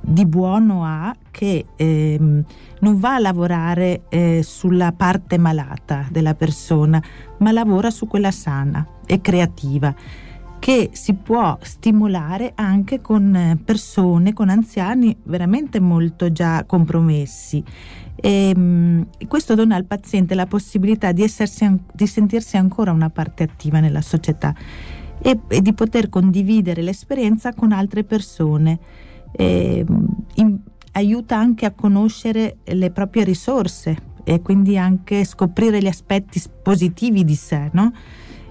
di 0.01 0.25
buono 0.25 0.83
ha 0.83 1.15
che 1.31 1.65
ehm, 1.75 2.43
non 2.79 2.99
va 2.99 3.15
a 3.15 3.19
lavorare 3.19 4.03
eh, 4.09 4.41
sulla 4.43 4.91
parte 4.91 5.37
malata 5.37 6.07
della 6.09 6.33
persona, 6.33 7.01
ma 7.39 7.51
lavora 7.51 7.91
su 7.91 8.07
quella 8.07 8.31
sana 8.31 8.85
e 9.05 9.21
creativa 9.21 9.93
che 10.65 10.89
si 10.93 11.13
può 11.13 11.59
stimolare 11.61 12.53
anche 12.55 12.99
con 12.99 13.35
eh, 13.35 13.55
persone, 13.63 14.33
con 14.33 14.49
anziani 14.49 15.15
veramente 15.25 15.79
molto 15.79 16.31
già 16.31 16.63
compromessi. 16.65 17.63
E, 18.15 18.51
um, 18.55 19.05
questo 19.27 19.53
dona 19.53 19.75
al 19.75 19.85
paziente 19.85 20.33
la 20.33 20.47
possibilità 20.47 21.11
di, 21.11 21.21
essersi, 21.21 21.71
di 21.93 22.07
sentirsi 22.07 22.57
ancora 22.57 22.91
una 22.91 23.11
parte 23.11 23.43
attiva 23.43 23.79
nella 23.79 24.01
società 24.01 24.55
e, 25.21 25.39
e 25.49 25.61
di 25.61 25.73
poter 25.73 26.09
condividere 26.09 26.81
l'esperienza 26.81 27.53
con 27.53 27.71
altre 27.71 28.03
persone. 28.03 28.79
E, 29.33 29.85
in, 30.33 30.59
aiuta 30.93 31.37
anche 31.37 31.67
a 31.67 31.73
conoscere 31.73 32.57
le 32.63 32.89
proprie 32.89 33.23
risorse 33.23 33.95
e 34.23 34.41
quindi 34.41 34.79
anche 34.79 35.25
scoprire 35.25 35.79
gli 35.79 35.85
aspetti 35.85 36.41
positivi 36.63 37.23
di 37.23 37.35
sé, 37.35 37.69
no? 37.71 37.93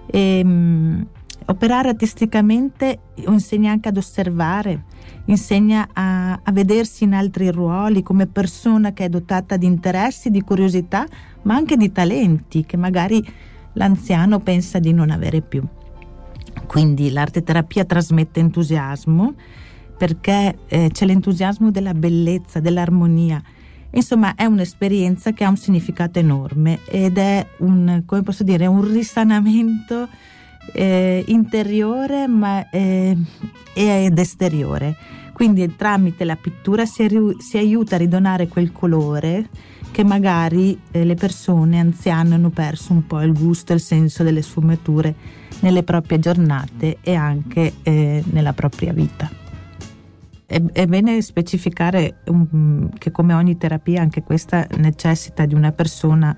E, 0.06 0.42
um, 0.44 1.06
operare 1.46 1.90
artisticamente 1.90 2.98
insegna 3.26 3.70
anche 3.70 3.88
ad 3.88 3.96
osservare, 3.96 4.84
insegna 5.26 5.88
a, 5.92 6.40
a, 6.42 6.52
vedersi 6.52 7.04
in 7.04 7.14
altri 7.14 7.50
ruoli 7.50 8.02
come 8.02 8.26
persona 8.26 8.92
che 8.92 9.04
è 9.04 9.08
dotata 9.08 9.56
di 9.56 9.66
interessi, 9.66 10.30
di 10.30 10.40
curiosità, 10.40 11.06
ma 11.42 11.54
anche 11.54 11.76
di 11.76 11.92
talenti 11.92 12.64
che 12.64 12.76
magari 12.76 13.24
l'anziano 13.74 14.40
pensa 14.40 14.78
di 14.78 14.92
non 14.92 15.10
avere 15.10 15.42
più. 15.42 15.62
Quindi 16.66 17.10
l'arte 17.10 17.42
terapia 17.42 17.84
trasmette 17.84 18.40
entusiasmo 18.40 19.34
perché 19.96 20.58
eh, 20.66 20.90
c'è 20.92 21.06
l'entusiasmo 21.06 21.70
della 21.70 21.94
bellezza, 21.94 22.60
dell'armonia. 22.60 23.42
Insomma, 23.90 24.34
è 24.34 24.44
un'esperienza 24.44 25.32
che 25.32 25.44
ha 25.44 25.48
un 25.48 25.56
significato 25.56 26.18
enorme 26.18 26.80
ed 26.86 27.16
è 27.16 27.46
un, 27.58 28.02
come 28.04 28.22
posso 28.22 28.42
dire, 28.42 28.66
un 28.66 28.90
risanamento 28.90 30.08
eh, 30.72 31.24
interiore 31.28 32.26
ma, 32.26 32.68
eh, 32.70 33.16
ed 33.72 34.18
esteriore. 34.18 34.96
Quindi 35.32 35.74
tramite 35.74 36.24
la 36.24 36.36
pittura 36.36 36.86
si, 36.86 37.08
si, 37.38 37.58
aiuta 37.58 37.96
a 37.96 37.98
ridonare 37.98 38.46
quel 38.46 38.70
colore 38.70 39.48
che 39.90 40.04
magari 40.04 40.78
eh, 40.90 41.04
le 41.04 41.14
persone 41.14 41.78
anziane 41.78 42.34
hanno 42.34 42.50
perso 42.50 42.92
un 42.92 43.06
po' 43.06 43.20
il 43.20 43.32
gusto 43.32 43.72
e 43.72 43.76
il 43.76 43.80
senso 43.80 44.22
delle 44.22 44.42
sfumature 44.42 45.14
nelle 45.60 45.82
proprie 45.82 46.18
giornate 46.18 46.98
e 47.00 47.14
anche 47.14 47.74
eh, 47.82 48.22
nella 48.30 48.52
propria 48.52 48.92
vita. 48.92 49.30
È, 50.46 50.62
è 50.72 50.86
bene 50.86 51.20
specificare 51.22 52.18
um, 52.26 52.90
che 52.98 53.10
come 53.10 53.34
ogni 53.34 53.56
terapia 53.56 54.02
anche 54.02 54.22
questa 54.22 54.66
necessita 54.76 55.46
di 55.46 55.54
una 55.54 55.72
persona 55.72 56.36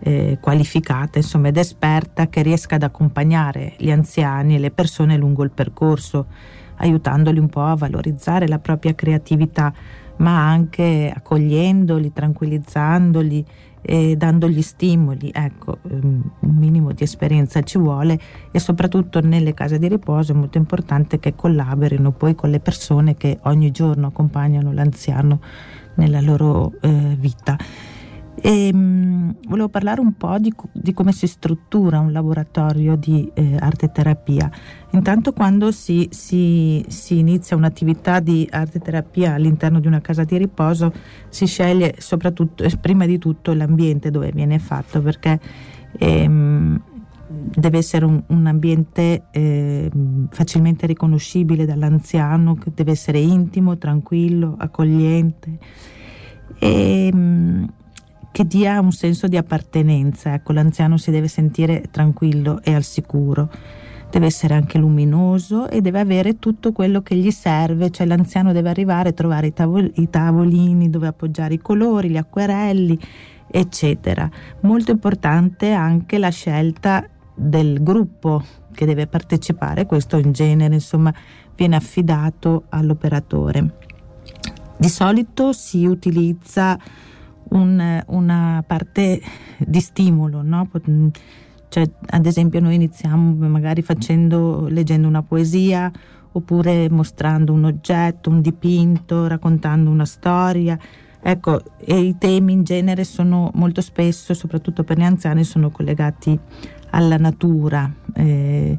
eh, 0.00 0.38
qualificata 0.40 1.18
insomma, 1.18 1.48
ed 1.48 1.56
esperta 1.56 2.28
che 2.28 2.42
riesca 2.42 2.76
ad 2.76 2.82
accompagnare 2.82 3.74
gli 3.78 3.90
anziani 3.90 4.56
e 4.56 4.58
le 4.58 4.70
persone 4.70 5.16
lungo 5.16 5.44
il 5.44 5.50
percorso, 5.50 6.26
aiutandoli 6.76 7.38
un 7.38 7.48
po' 7.48 7.62
a 7.62 7.74
valorizzare 7.74 8.46
la 8.46 8.58
propria 8.58 8.94
creatività 8.94 9.72
ma 10.18 10.48
anche 10.48 11.12
accogliendoli, 11.14 12.12
tranquillizzandoli 12.12 13.44
e 13.80 14.16
dandogli 14.16 14.62
stimoli. 14.62 15.30
Ecco, 15.32 15.78
ehm, 15.88 16.30
un 16.40 16.54
minimo 16.54 16.92
di 16.92 17.04
esperienza 17.04 17.62
ci 17.62 17.78
vuole 17.78 18.18
e 18.50 18.58
soprattutto 18.58 19.20
nelle 19.20 19.54
case 19.54 19.78
di 19.78 19.88
riposo 19.88 20.32
è 20.32 20.34
molto 20.34 20.58
importante 20.58 21.18
che 21.18 21.34
collaborino 21.34 22.12
poi 22.12 22.34
con 22.34 22.50
le 22.50 22.60
persone 22.60 23.14
che 23.14 23.38
ogni 23.42 23.70
giorno 23.70 24.08
accompagnano 24.08 24.72
l'anziano 24.72 25.40
nella 25.94 26.20
loro 26.20 26.72
eh, 26.80 27.16
vita. 27.18 27.56
E, 28.40 28.72
mh, 28.72 28.78
mm, 28.78 29.30
volevo 29.48 29.68
parlare 29.68 30.00
un 30.00 30.12
po' 30.16 30.38
di, 30.38 30.52
di, 30.72 30.94
come 30.94 31.12
si 31.12 31.26
struttura 31.26 31.98
un 31.98 32.12
laboratorio 32.12 32.96
di 32.96 33.30
eh, 33.34 33.56
arte 33.58 33.90
terapia. 33.90 34.50
Intanto 34.90 35.32
quando 35.32 35.72
si, 35.72 36.08
si, 36.10 36.84
si, 36.88 37.18
inizia 37.18 37.56
un'attività 37.56 38.20
di 38.20 38.46
arte 38.50 38.78
terapia 38.78 39.34
all'interno 39.34 39.80
di 39.80 39.86
una 39.86 40.00
casa 40.00 40.24
di 40.24 40.36
riposo 40.38 40.92
si 41.28 41.46
sceglie 41.46 41.96
soprattutto, 41.98 42.62
eh, 42.62 42.76
prima 42.80 43.06
di 43.06 43.18
tutto 43.18 43.52
l'ambiente 43.52 44.10
dove 44.10 44.30
viene 44.32 44.58
fatto 44.58 45.02
perché 45.02 45.38
ehm, 45.98 46.80
deve 47.28 47.78
essere 47.78 48.04
un, 48.04 48.22
un 48.28 48.46
ambiente 48.46 49.24
eh, 49.30 49.90
facilmente 50.30 50.86
riconoscibile 50.86 51.66
dall'anziano, 51.66 52.54
che 52.54 52.70
deve 52.74 52.92
essere 52.92 53.18
intimo, 53.18 53.76
tranquillo, 53.76 54.54
accogliente. 54.58 55.58
E, 56.58 57.06
ehm, 57.12 57.68
che 58.30 58.46
dia 58.46 58.80
un 58.80 58.92
senso 58.92 59.26
di 59.26 59.36
appartenenza. 59.36 60.34
Ecco, 60.34 60.52
l'anziano 60.52 60.96
si 60.96 61.10
deve 61.10 61.28
sentire 61.28 61.84
tranquillo 61.90 62.60
e 62.62 62.74
al 62.74 62.84
sicuro. 62.84 63.50
Deve 64.10 64.26
essere 64.26 64.54
anche 64.54 64.78
luminoso 64.78 65.68
e 65.68 65.80
deve 65.80 66.00
avere 66.00 66.38
tutto 66.38 66.72
quello 66.72 67.02
che 67.02 67.14
gli 67.14 67.30
serve, 67.30 67.90
cioè 67.90 68.06
l'anziano 68.06 68.52
deve 68.52 68.70
arrivare 68.70 69.10
a 69.10 69.12
trovare 69.12 69.48
i, 69.48 69.52
tavol- 69.52 69.92
i 69.96 70.08
tavolini 70.08 70.88
dove 70.88 71.08
appoggiare 71.08 71.54
i 71.54 71.58
colori, 71.58 72.08
gli 72.08 72.16
acquerelli, 72.16 72.98
eccetera. 73.50 74.30
Molto 74.60 74.92
importante 74.92 75.72
anche 75.72 76.16
la 76.16 76.30
scelta 76.30 77.06
del 77.34 77.82
gruppo 77.82 78.42
che 78.72 78.86
deve 78.86 79.06
partecipare, 79.06 79.86
questo 79.86 80.16
in 80.16 80.32
genere 80.32 80.74
insomma 80.74 81.12
viene 81.54 81.76
affidato 81.76 82.64
all'operatore. 82.68 83.74
Di 84.78 84.88
solito 84.88 85.52
si 85.52 85.84
utilizza 85.84 86.78
un, 87.50 88.02
una 88.06 88.64
parte 88.66 89.20
di 89.58 89.80
stimolo, 89.80 90.42
no? 90.42 90.68
Cioè, 91.68 91.90
ad 92.10 92.26
esempio 92.26 92.60
noi 92.60 92.76
iniziamo 92.76 93.46
magari 93.48 93.82
facendo, 93.82 94.68
leggendo 94.68 95.06
una 95.06 95.22
poesia 95.22 95.90
oppure 96.32 96.88
mostrando 96.88 97.52
un 97.52 97.64
oggetto, 97.64 98.30
un 98.30 98.40
dipinto, 98.40 99.26
raccontando 99.26 99.90
una 99.90 100.06
storia. 100.06 100.78
Ecco, 101.20 101.62
e 101.78 101.98
i 101.98 102.16
temi 102.16 102.52
in 102.52 102.62
genere 102.62 103.04
sono 103.04 103.50
molto 103.54 103.80
spesso, 103.80 104.34
soprattutto 104.34 104.84
per 104.84 104.98
gli 104.98 105.02
anziani, 105.02 105.44
sono 105.44 105.70
collegati 105.70 106.38
alla 106.90 107.16
natura, 107.16 107.92
eh, 108.14 108.76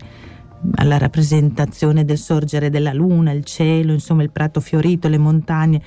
alla 0.76 0.98
rappresentazione 0.98 2.06
del 2.06 2.18
sorgere 2.18 2.70
della 2.70 2.94
luna, 2.94 3.32
il 3.32 3.44
cielo, 3.44 3.92
insomma 3.92 4.24
il 4.24 4.32
prato 4.32 4.62
fiorito, 4.62 5.08
le 5.10 5.18
montagne. 5.18 5.82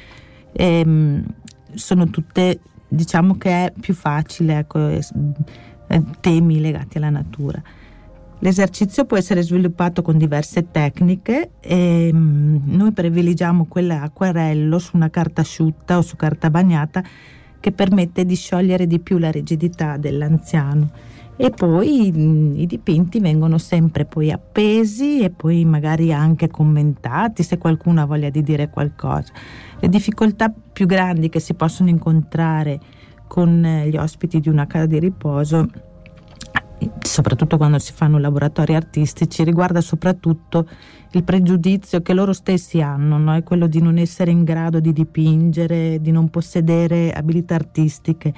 Eh, 0.52 1.22
sono 1.74 2.10
tutte 2.10 2.60
diciamo 2.92 3.36
che 3.36 3.50
è 3.50 3.72
più 3.78 3.94
facile, 3.94 4.58
ecco, 4.58 4.90
temi 6.20 6.60
legati 6.60 6.98
alla 6.98 7.10
natura. 7.10 7.62
L'esercizio 8.38 9.04
può 9.04 9.16
essere 9.16 9.42
sviluppato 9.42 10.02
con 10.02 10.18
diverse 10.18 10.70
tecniche 10.70 11.50
e 11.60 12.10
mm, 12.12 12.74
noi 12.74 12.90
privilegiamo 12.90 13.66
quella 13.66 14.02
acquarello 14.02 14.80
su 14.80 14.96
una 14.96 15.10
carta 15.10 15.42
asciutta 15.42 15.96
o 15.96 16.02
su 16.02 16.16
carta 16.16 16.50
bagnata 16.50 17.04
che 17.60 17.70
permette 17.70 18.24
di 18.24 18.34
sciogliere 18.34 18.88
di 18.88 18.98
più 18.98 19.18
la 19.18 19.30
rigidità 19.30 19.96
dell'anziano 19.96 20.90
e 21.36 21.50
poi 21.50 22.12
mm, 22.12 22.56
i 22.56 22.66
dipinti 22.66 23.20
vengono 23.20 23.58
sempre 23.58 24.04
poi 24.04 24.32
appesi 24.32 25.20
e 25.20 25.30
poi 25.30 25.64
magari 25.64 26.12
anche 26.12 26.48
commentati 26.48 27.44
se 27.44 27.58
qualcuno 27.58 28.02
ha 28.02 28.06
voglia 28.06 28.30
di 28.30 28.42
dire 28.42 28.70
qualcosa. 28.70 29.32
Le 29.82 29.88
difficoltà 29.88 30.48
più 30.48 30.86
grandi 30.86 31.28
che 31.28 31.40
si 31.40 31.54
possono 31.54 31.88
incontrare 31.88 32.78
con 33.26 33.64
eh, 33.64 33.88
gli 33.88 33.96
ospiti 33.96 34.38
di 34.38 34.48
una 34.48 34.68
casa 34.68 34.86
di 34.86 35.00
riposo 35.00 35.68
soprattutto 37.00 37.56
quando 37.56 37.80
si 37.80 37.92
fanno 37.92 38.18
laboratori 38.18 38.76
artistici, 38.76 39.42
riguarda 39.42 39.80
soprattutto 39.80 40.68
il 41.12 41.24
pregiudizio 41.24 42.00
che 42.00 42.14
loro 42.14 42.32
stessi 42.32 42.80
hanno, 42.80 43.18
no? 43.18 43.34
è 43.34 43.42
quello 43.42 43.66
di 43.66 43.82
non 43.82 43.98
essere 43.98 44.30
in 44.30 44.44
grado 44.44 44.78
di 44.78 44.92
dipingere, 44.92 46.00
di 46.00 46.12
non 46.12 46.28
possedere 46.30 47.12
abilità 47.12 47.56
artistiche 47.56 48.32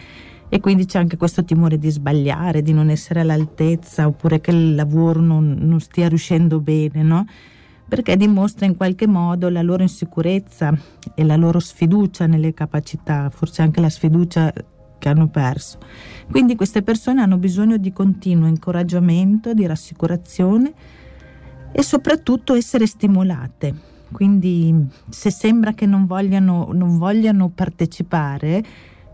e 0.49 0.61
quindi 0.61 0.87
c'è 0.87 0.99
anche 0.99 1.19
questo 1.19 1.45
timore 1.45 1.79
di 1.79 1.91
sbagliare, 1.91 2.63
di 2.63 2.73
non 2.73 2.89
essere 2.89 3.21
all'altezza 3.21 4.07
oppure 4.07 4.41
che 4.41 4.51
il 4.51 4.75
lavoro 4.75 5.21
non, 5.21 5.57
non 5.59 5.81
stia 5.81 6.09
riuscendo 6.09 6.59
bene, 6.59 7.03
no? 7.03 7.27
Perché 7.95 8.17
dimostra 8.17 8.67
in 8.67 8.77
qualche 8.77 9.07
modo 9.07 9.49
la 9.49 9.63
loro 9.63 9.85
insicurezza 9.85 10.77
e 11.15 11.23
la 11.23 11.37
loro 11.37 11.61
sfiducia 11.61 12.27
nelle 12.27 12.53
capacità, 12.53 13.31
forse 13.31 13.63
anche 13.63 13.81
la 13.81 13.89
sfiducia 13.89 14.53
che 14.99 15.09
hanno 15.09 15.29
perso. 15.29 15.79
Quindi 16.29 16.57
queste 16.57 16.83
persone 16.83 17.21
hanno 17.21 17.37
bisogno 17.37 17.77
di 17.77 17.93
continuo 17.93 18.49
incoraggiamento, 18.49 19.55
di 19.55 19.65
rassicurazione 19.65 20.73
e 21.71 21.83
soprattutto 21.85 22.55
essere 22.55 22.89
stimolate. 22.89 23.73
Quindi 24.11 24.75
se 25.09 25.31
sembra 25.31 25.73
che 25.73 25.87
non 25.87 26.07
vogliano, 26.07 26.71
non 26.73 26.99
vogliano 26.99 27.49
partecipare, 27.51 28.65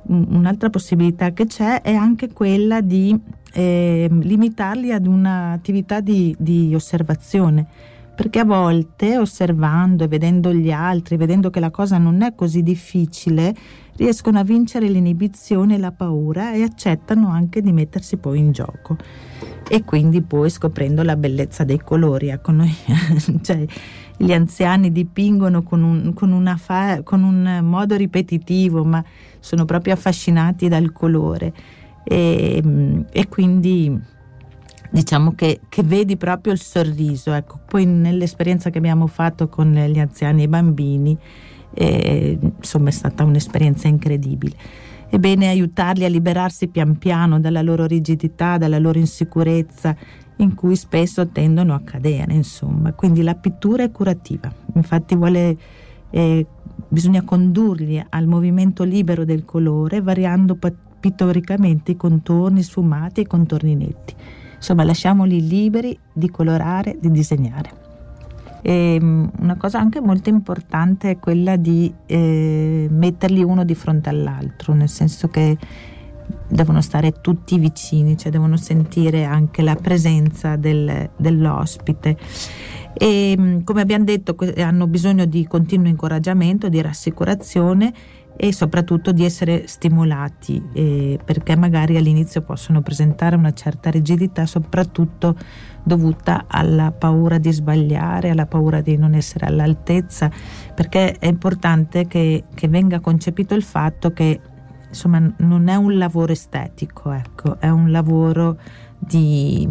un'altra 0.05 0.71
possibilità 0.71 1.33
che 1.33 1.45
c'è 1.45 1.83
è 1.83 1.93
anche 1.93 2.33
quella 2.33 2.81
di 2.81 3.15
eh, 3.53 4.09
limitarli 4.11 4.91
ad 4.91 5.07
un'attività 5.07 6.01
di, 6.01 6.35
di 6.39 6.75
osservazione 6.75 7.99
perché 8.21 8.41
a 8.41 8.45
volte 8.45 9.17
osservando 9.17 10.05
e 10.05 10.07
vedendo 10.07 10.53
gli 10.53 10.71
altri, 10.71 11.17
vedendo 11.17 11.49
che 11.49 11.59
la 11.59 11.71
cosa 11.71 11.97
non 11.97 12.21
è 12.21 12.35
così 12.35 12.63
difficile, 12.63 13.55
riescono 13.97 14.39
a 14.39 14.45
vincere 14.45 14.89
l'inibizione 14.89 15.77
e 15.77 15.79
la 15.79 15.91
paura 15.91 16.53
e 16.53 16.63
accettano 16.63 17.31
anche 17.31 17.63
di 17.63 17.73
mettersi 17.73 18.19
poi 18.19 18.41
in 18.41 18.53
gioco. 18.53 18.99
E 19.67 19.85
quindi 19.85 20.21
poi 20.21 20.51
scoprendo 20.51 21.03
la 21.03 21.17
bellezza 21.17 21.65
dei 21.65 21.79
colori, 21.79 22.29
ecco 22.29 22.53
noi, 22.53 22.71
cioè, 23.41 23.65
gli 24.19 24.33
anziani 24.35 24.93
dipingono 24.93 25.63
con 25.63 25.83
un, 25.83 26.13
con, 26.13 26.55
fa- 26.59 27.03
con 27.03 27.23
un, 27.23 27.61
modo 27.63 27.97
ripetitivo, 27.97 28.85
ma 28.85 29.03
sono 29.39 29.65
proprio 29.65 29.95
affascinati 29.95 30.69
dal 30.69 30.93
colore 30.93 31.55
e, 32.05 32.63
e 33.11 33.29
quindi 33.29 34.19
diciamo 34.91 35.35
che, 35.35 35.61
che, 35.69 35.83
vedi 35.83 36.17
proprio 36.17 36.53
il 36.53 36.61
sorriso. 36.61 37.33
Ecco, 37.33 37.61
poi 37.67 37.87
nell'esperienza 37.87 38.71
che 38.71 38.79
abbiamo 38.79 39.07
fatto 39.07 39.49
con 39.49 39.73
gli 39.73 39.99
anziani 39.99 40.43
e 40.43 40.45
i 40.45 40.49
bambini, 40.49 41.17
eh, 41.75 42.39
insomma 42.59 42.89
è 42.89 42.93
stata 42.93 43.25
un'esperienza 43.25 43.89
incredibile. 43.89 44.57
è 45.09 45.19
bene 45.19 45.49
aiutarli 45.49 46.05
a 46.05 46.09
liberarsi 46.09 46.69
pian 46.69 46.97
piano 46.97 47.41
dalla 47.41 47.63
loro 47.63 47.85
rigidità, 47.85 48.59
dalla 48.59 48.79
loro 48.79 48.99
insicurezza 48.99 49.97
in 50.37 50.55
cui 50.55 50.77
spesso 50.77 51.29
tendono 51.29 51.75
a 51.75 51.81
cadere, 51.81 52.33
insomma. 52.33 52.93
Quindi 52.93 53.23
la 53.23 53.35
pittura 53.35 53.83
è 53.83 53.91
curativa, 53.91 54.53
infatti 54.75 55.15
vuole, 55.17 55.57
eh, 56.11 56.47
bisogna 56.89 57.23
condurli 57.23 58.03
al 58.09 58.27
movimento 58.27 58.85
libero 58.85 59.25
del 59.25 59.45
colore 59.45 60.01
variando 60.01 60.57
pittoricamente 61.01 61.93
i 61.93 61.97
contorni 61.97 62.63
sfumati 62.63 63.21
e 63.21 63.23
i 63.25 63.27
contorni 63.27 63.75
netti. 63.75 64.15
Insomma, 64.61 64.85
lasciamoli 64.85 65.49
liberi 65.49 65.99
di 66.13 66.31
colorare, 66.31 66.99
di 67.01 67.11
disegnare. 67.11 67.81
E 68.61 68.97
ehm, 69.01 69.31
una 69.39 69.57
cosa 69.57 69.79
anche 69.79 70.01
molto 70.01 70.29
importante 70.29 71.13
è 71.13 71.19
quella 71.19 71.57
di 71.57 71.91
eh, 72.05 72.87
metterli 72.91 73.43
uno 73.43 73.65
di 73.65 73.75
fronte 73.75 74.11
all'altro, 74.11 74.75
nel 74.75 74.91
senso 74.91 75.29
che 75.29 75.57
devono 76.47 76.83
stare 76.83 77.21
tutti 77.21 77.59
vicini, 77.59 78.19
cioè 78.19 78.31
devono 78.31 78.57
sentire 78.57 79.25
anche 79.25 79.63
la 79.63 79.77
presenza 79.77 80.57
del, 80.57 81.09
dell'ospite. 81.17 82.19
E 82.93 83.35
ehm, 83.37 83.65
come 83.65 83.81
abbiamo 83.81 84.05
detto, 84.05 84.37
hanno 84.59 84.87
bisogno 84.87 85.25
di 85.25 85.47
continuo 85.47 85.89
incoraggiamento, 85.89 86.69
di 86.69 86.83
rassicurazione 86.83 87.93
e 88.37 88.53
soprattutto 88.53 89.13
di 89.13 89.25
essere 89.25 89.67
stimolati 89.67 90.63
eh, 90.73 91.19
perché 91.23 91.57
magari 91.57 91.97
all'inizio 91.97 92.41
possono 92.43 92.81
presentare 92.81 93.37
una 93.37 93.53
certa 93.53 93.91
rigidità, 93.91 94.47
soprattutto 94.47 95.37
dovuta 95.83 96.45
alla 96.47 96.91
paura 96.91 97.39
di 97.39 97.53
sbagliare, 97.53 98.31
alla 98.31 98.47
paura 98.47 98.81
di 98.81 98.97
non 98.97 99.15
essere 99.15 99.47
all'altezza, 99.47 100.31
perché 100.75 101.19
è 101.19 101.27
importante 101.27 102.07
che, 102.07 102.45
che 102.55 102.69
venga 102.69 103.01
concepito 103.01 103.55
il 103.55 103.63
fatto 103.63 104.13
che 104.13 104.41
insomma 104.89 105.21
non 105.39 105.69
è 105.69 105.77
un 105.77 105.97
lavoro 105.99 106.33
estetico, 106.33 107.13
ecco, 107.13 107.61
è 107.61 107.69
un 107.69 107.91
lavoro 107.91 108.59
di 108.99 109.69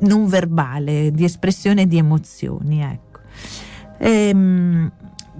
non 0.00 0.26
verbale, 0.26 1.10
di 1.10 1.24
espressione 1.24 1.86
di 1.86 1.96
emozioni, 1.96 2.82
ecco. 2.82 3.20
E, 3.98 4.28
ehm, 4.28 4.92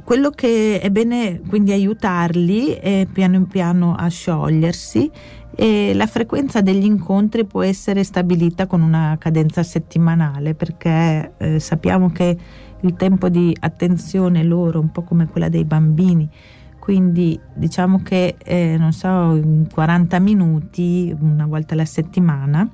quello 0.04 0.30
che 0.30 0.80
è 0.80 0.90
bene 0.90 1.40
quindi 1.48 1.72
aiutarli 1.72 2.68
è 2.72 3.06
piano 3.10 3.44
piano 3.44 3.94
a 3.94 4.08
sciogliersi 4.08 5.10
e 5.54 5.92
la 5.94 6.06
frequenza 6.06 6.60
degli 6.60 6.84
incontri 6.84 7.46
può 7.46 7.62
essere 7.62 8.04
stabilita 8.04 8.66
con 8.66 8.82
una 8.82 9.16
cadenza 9.18 9.62
settimanale 9.62 10.54
perché 10.54 11.32
eh, 11.38 11.58
sappiamo 11.60 12.10
che 12.10 12.36
il 12.80 12.94
tempo 12.94 13.30
di 13.30 13.56
attenzione 13.58 14.42
loro, 14.44 14.80
un 14.80 14.92
po' 14.92 15.02
come 15.02 15.26
quella 15.26 15.48
dei 15.48 15.64
bambini, 15.64 16.28
quindi 16.78 17.40
diciamo 17.54 18.02
che 18.02 18.36
eh, 18.38 18.76
non 18.78 18.92
so 18.92 19.40
40 19.72 20.18
minuti 20.20 21.16
una 21.18 21.46
volta 21.46 21.74
alla 21.74 21.86
settimana 21.86 22.68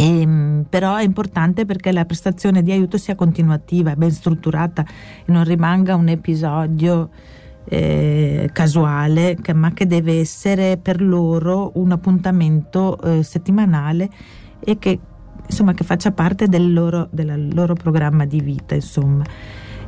e, 0.00 0.20
ehm, 0.20 0.66
però 0.68 0.94
è 0.94 1.02
importante 1.02 1.66
perché 1.66 1.90
la 1.90 2.04
prestazione 2.04 2.62
di 2.62 2.70
aiuto 2.70 2.96
sia 2.98 3.16
continuativa, 3.16 3.96
ben 3.96 4.12
strutturata 4.12 4.84
e 5.24 5.32
non 5.32 5.42
rimanga 5.42 5.96
un 5.96 6.06
episodio 6.06 7.10
eh, 7.64 8.48
casuale, 8.52 9.36
che, 9.42 9.52
ma 9.52 9.72
che 9.72 9.88
deve 9.88 10.20
essere 10.20 10.76
per 10.76 11.02
loro 11.02 11.72
un 11.74 11.90
appuntamento 11.90 13.00
eh, 13.00 13.24
settimanale 13.24 14.08
e 14.60 14.78
che, 14.78 15.00
insomma, 15.44 15.74
che 15.74 15.82
faccia 15.82 16.12
parte 16.12 16.46
del 16.46 16.72
loro, 16.72 17.08
del 17.10 17.52
loro 17.52 17.74
programma 17.74 18.24
di 18.24 18.40
vita. 18.40 18.76
Insomma. 18.76 19.24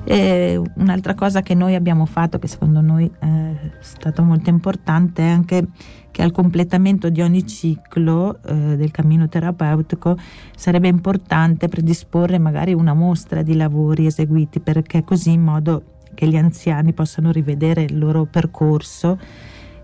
E 0.05 0.61
un'altra 0.77 1.15
cosa 1.15 1.43
che 1.43 1.55
noi 1.55 1.75
abbiamo 1.75 2.07
fatto, 2.07 2.39
che 2.39 2.49
secondo 2.49 2.81
noi 2.81 3.11
è 3.19 3.71
stata 3.81 4.23
molto 4.23 4.51
importante, 4.51 5.23
è 5.23 5.29
anche 5.29 5.67
che 6.11 6.23
al 6.23 6.33
completamento 6.33 7.09
di 7.09 7.21
ogni 7.21 7.47
ciclo 7.47 8.39
eh, 8.43 8.77
del 8.77 8.91
cammino 8.91 9.29
terapeutico 9.29 10.17
sarebbe 10.57 10.89
importante 10.89 11.69
predisporre 11.69 12.39
magari 12.39 12.73
una 12.73 12.95
mostra 12.95 13.43
di 13.43 13.55
lavori 13.55 14.07
eseguiti, 14.07 14.61
perché 14.61 15.05
così 15.05 15.33
in 15.33 15.43
modo 15.43 15.83
che 16.15 16.27
gli 16.27 16.37
anziani 16.37 16.93
possano 16.93 17.31
rivedere 17.31 17.83
il 17.83 17.99
loro 17.99 18.25
percorso 18.25 19.19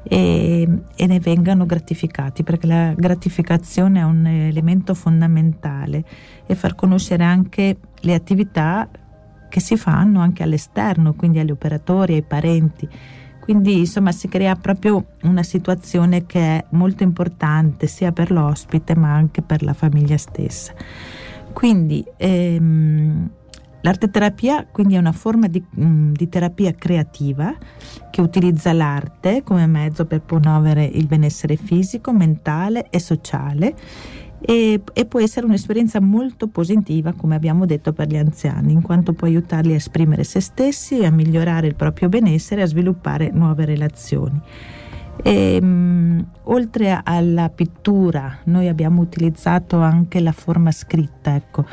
e, 0.03 0.69
e, 0.95 1.07
ne 1.07 1.21
vengano 1.21 1.67
gratificati, 1.67 2.43
perché 2.43 2.67
la 2.67 2.93
gratificazione 2.95 4.01
è 4.01 4.05
un 4.05 4.27
elemento 4.27 4.95
fondamentale 4.95 6.05
e 6.47 6.55
far 6.55 6.75
conoscere 6.75 7.25
anche 7.25 7.77
le 8.01 8.15
attività 8.15 8.89
che 9.57 9.63
si 9.63 9.79
fanno 9.79 10.21
anche 10.21 10.43
all'esterno, 10.43 11.15
quindi 11.15 11.39
agli 11.39 11.51
operatori, 11.51 12.13
ai 12.13 12.23
parenti. 12.23 12.87
Quindi 13.41 13.79
insomma 13.79 14.13
si 14.13 14.29
crea 14.29 14.55
proprio 14.55 15.13
una 15.23 15.43
situazione 15.43 16.27
che 16.27 16.41
è 16.41 16.65
molto 16.73 17.05
importante 17.05 17.87
sia 17.87 18.13
per 18.13 18.31
l'ospite 18.33 18.95
ma 18.95 19.15
anche 19.15 19.41
per 19.41 19.63
la 19.63 19.73
famiglia 19.73 20.19
stessa. 20.19 20.75
Quindi 21.55 22.05
ehm, 22.19 23.31
l'arte 23.81 24.11
terapia 24.11 24.67
quindi 24.71 24.97
è 24.97 24.99
una 24.99 25.13
forma 25.13 25.47
di, 25.47 25.65
mm, 25.81 26.13
di 26.13 26.29
terapia 26.29 26.75
creativa 26.75 27.55
che 28.11 28.21
utilizza 28.21 28.75
l'arte 28.75 29.43
come 29.43 29.67
mezzo 29.67 30.05
per 30.05 30.21
promuovere 30.21 30.85
il 30.85 31.07
benessere 31.07 31.57
fisico, 31.57 32.13
mentale 32.13 32.91
e 32.91 33.01
sociale 33.01 33.75
e, 34.41 34.83
e, 34.93 35.07
può 35.07 35.21
essere 35.21 35.47
un'esperienza 35.47 36.01
molto 36.01 36.49
positiva, 36.49 37.13
come 37.13 37.35
abbiamo 37.35 37.65
detto, 37.65 37.93
per 37.93 38.09
gli 38.09 38.17
anziani, 38.17 38.73
in 38.73 38.83
quanto 38.83 39.13
può 39.13 39.27
aiutarli 39.27 39.73
a 39.73 39.77
esprimere 39.77 40.25
se 40.25 40.41
stessi, 40.41 41.05
a 41.05 41.11
migliorare 41.11 41.67
il 41.67 41.75
proprio 41.75 42.09
benessere 42.09 42.63
a 42.63 42.67
sviluppare 42.67 43.31
nuove 43.33 43.65
relazioni. 43.65 44.41
E, 45.23 45.59
um, 45.61 46.25
oltre 46.45 47.01
alla 47.03 47.49
pittura, 47.49 48.39
noi 48.45 48.69
abbiamo 48.69 49.01
utilizzato 49.01 49.81
anche 49.81 50.21
la 50.21 50.33
forma 50.33 50.71
scritta, 50.71 51.35
ecco, 51.35 51.65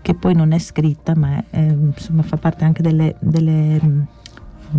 che 0.00 0.14
poi 0.14 0.34
non 0.34 0.52
è 0.52 0.58
scritta, 0.58 1.14
ma 1.14 1.44
è, 1.50 1.60
insomma, 1.60 2.22
fa 2.22 2.38
parte 2.38 2.64
anche 2.64 2.82
delle, 2.82 3.16
delle 3.20 3.78
um, 3.82 4.06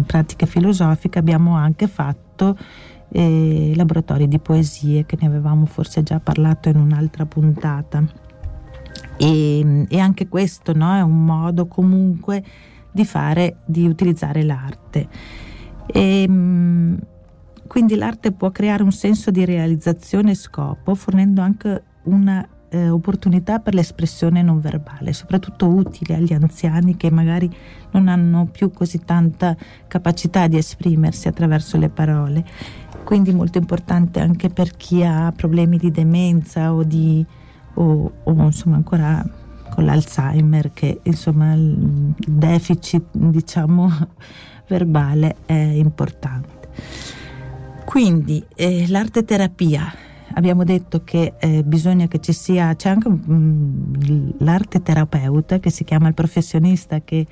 pratiche 0.06 0.48
filosofiche. 0.48 1.20
Abbiamo 1.20 1.56
anche 1.56 1.88
fatto 1.88 2.27
e 3.10 3.74
laboratori 3.76 4.28
di 4.28 4.40
poesie 4.40 5.06
che 5.06 5.18
ne 5.20 5.28
avevamo 5.28 5.66
forse 5.66 6.04
già 6.04 6.20
parlato 6.20 6.70
in 6.70 6.78
un'altra 6.78 7.26
puntata. 7.26 8.04
E, 9.18 9.86
e 9.88 10.00
anche 10.00 10.28
questo 10.28 10.74
no, 10.74 10.94
è 10.94 11.02
un 11.02 11.26
modo 11.26 11.68
comunque 11.68 12.44
di 12.92 13.06
fare, 13.06 13.58
di 13.66 13.88
utilizzare 13.88 14.44
l'arte. 14.44 15.08
E, 15.86 16.26
quindi 17.68 17.96
l'arte 17.96 18.32
può 18.32 18.52
creare 18.52 18.84
un 18.84 18.92
senso 18.92 19.30
di 19.30 19.46
realizzazione 19.46 20.32
e 20.32 20.36
scopo, 20.36 20.96
fornendo 20.96 21.42
anche 21.42 21.84
una 22.04 22.48
eh, 22.70 22.90
opportunità 22.90 23.60
per 23.60 23.74
l'espressione 23.74 24.42
non 24.42 24.60
verbale, 24.60 25.14
soprattutto 25.14 25.68
utile 25.68 26.16
agli 26.16 26.34
anziani 26.34 26.98
che 26.98 27.10
magari 27.10 27.50
non 27.92 28.08
hanno 28.08 28.48
più 28.52 28.72
così 28.72 29.04
tanta 29.06 29.56
capacità 29.88 30.48
di 30.48 30.58
esprimersi 30.58 31.28
attraverso 31.28 31.78
le 31.78 31.90
parole 31.90 32.46
quindi 33.08 33.32
molto 33.32 33.58
importante 33.58 34.20
anche 34.20 34.50
per 34.50 34.76
chi 34.76 35.02
ha 35.02 35.32
problemi 35.34 35.78
di 35.78 35.92
demenza 35.92 36.74
o, 36.74 36.84
di, 36.84 37.26
o, 37.76 38.12
o 38.22 38.34
insomma 38.44 38.76
ancora 38.76 39.24
con 39.70 39.86
l'Alzheimer 39.86 40.74
che 40.74 41.00
insomma 41.04 41.54
il 41.54 42.14
deficit 42.28 43.06
diciamo 43.14 43.90
verbale 44.68 45.38
è 45.46 45.54
importante. 45.54 46.68
Quindi 47.86 48.44
eh, 48.56 48.88
l'arte 48.90 49.24
terapia 49.24 49.90
abbiamo 50.38 50.64
detto 50.64 51.04
che 51.04 51.34
eh, 51.40 51.64
bisogna 51.64 52.08
che 52.08 52.20
ci 52.20 52.32
sia, 52.32 52.76
c'è 52.76 52.90
anche 52.90 53.08
um, 53.08 53.92
l'arte 54.40 54.82
terapeuta 54.82 55.60
che 55.60 55.72
si 55.72 55.84
chiama 55.84 56.08
il 56.08 56.14
professionista 56.14 57.02
che 57.02 57.26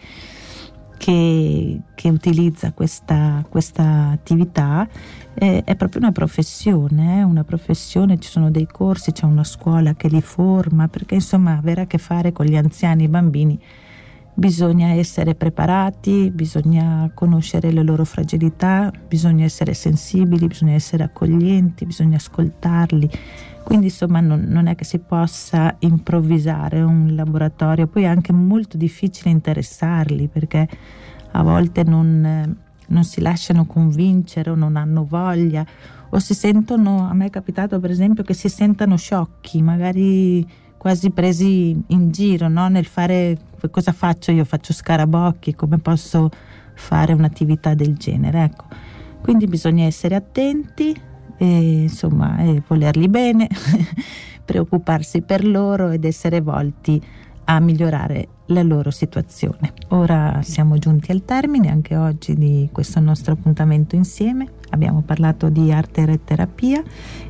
che, 0.97 1.81
che 1.93 2.09
utilizza 2.09 2.71
questa, 2.71 3.45
questa 3.49 4.09
attività. 4.13 4.87
Eh, 5.33 5.63
è 5.65 5.75
proprio 5.75 6.01
una 6.01 6.13
professione, 6.13 7.19
eh, 7.19 7.23
una 7.23 7.43
professione, 7.43 8.17
ci 8.17 8.29
sono 8.29 8.49
dei 8.49 8.65
corsi, 8.65 9.11
c'è 9.11 9.25
una 9.25 9.43
scuola 9.43 9.93
che 9.95 10.07
li 10.07 10.21
forma, 10.21 10.87
perché 10.87 11.15
insomma 11.15 11.57
avere 11.57 11.81
a 11.81 11.85
che 11.85 11.97
fare 11.97 12.31
con 12.31 12.45
gli 12.45 12.55
anziani 12.55 13.03
i 13.03 13.07
bambini 13.09 13.59
bisogna 14.35 14.89
essere 14.89 15.33
preparati, 15.33 16.29
bisogna 16.29 17.09
conoscere 17.13 17.71
le 17.71 17.83
loro 17.83 18.03
fragilità, 18.03 18.91
bisogna 19.07 19.45
essere 19.45 19.73
sensibili, 19.73 20.47
bisogna 20.47 20.73
essere 20.73 21.03
accoglienti, 21.03 21.85
bisogna 21.85 22.17
ascoltarli. 22.17 23.09
Quindi 23.63 23.85
insomma 23.85 24.19
non, 24.19 24.45
non, 24.47 24.67
è 24.67 24.75
che 24.75 24.83
si 24.83 24.99
possa 24.99 25.75
improvvisare 25.79 26.81
un 26.81 27.15
laboratorio, 27.15 27.87
poi 27.87 28.03
è 28.03 28.07
anche 28.07 28.31
molto 28.31 28.77
difficile 28.77 29.31
interessarli 29.31 30.27
perché 30.27 30.67
a 31.31 31.41
volte 31.41 31.83
non, 31.83 32.55
non 32.87 33.03
si 33.03 33.21
lasciano 33.21 33.65
convincere 33.65 34.51
o 34.51 34.55
non 34.55 34.75
hanno 34.75 35.05
voglia 35.05 35.65
o 36.09 36.19
si 36.19 36.33
sentono, 36.33 37.09
a 37.09 37.13
me 37.13 37.25
è 37.25 37.29
capitato 37.29 37.79
per 37.79 37.89
esempio 37.89 38.23
che 38.23 38.33
si 38.33 38.49
sentano 38.49 38.97
sciocchi, 38.97 39.61
magari 39.61 40.47
quasi 40.85 41.09
presi 41.09 41.75
in 41.87 42.11
giro 42.11 42.47
no? 42.47 42.67
nel 42.67 42.85
fare 42.85 43.39
cosa 43.71 43.91
faccio 43.91 44.31
io, 44.31 44.45
faccio 44.45 44.71
scarabocchi, 44.71 45.55
come 45.55 45.79
posso 45.79 46.29
fare 46.75 47.11
un'attività 47.11 47.73
del 47.73 47.95
genere. 47.95 48.43
Ecco 48.43 48.65
Quindi 49.19 49.47
bisogna 49.47 49.85
essere 49.85 50.13
attenti 50.13 50.95
e 51.37 51.81
insomma 51.81 52.37
e 52.37 52.61
volerli 52.67 53.07
bene, 53.07 53.47
preoccuparsi 54.45 55.21
per 55.23 55.43
loro 55.43 55.89
ed 55.89 56.05
essere 56.05 56.39
volti 56.41 57.01
a 57.45 57.59
migliorare 57.59 58.27
la 58.49 58.61
loro 58.61 58.91
situazione. 58.91 59.73
Ora 59.87 60.41
siamo 60.43 60.77
giunti 60.77 61.09
al 61.09 61.25
termine 61.25 61.71
anche 61.71 61.95
oggi 61.95 62.35
di 62.35 62.69
questo 62.71 62.99
nostro 62.99 63.33
appuntamento 63.33 63.95
insieme. 63.95 64.49
Abbiamo 64.75 65.03
parlato 65.03 65.47
di 65.47 65.71
arte 65.71 66.03
e 66.03 66.23
terapia 66.25 66.83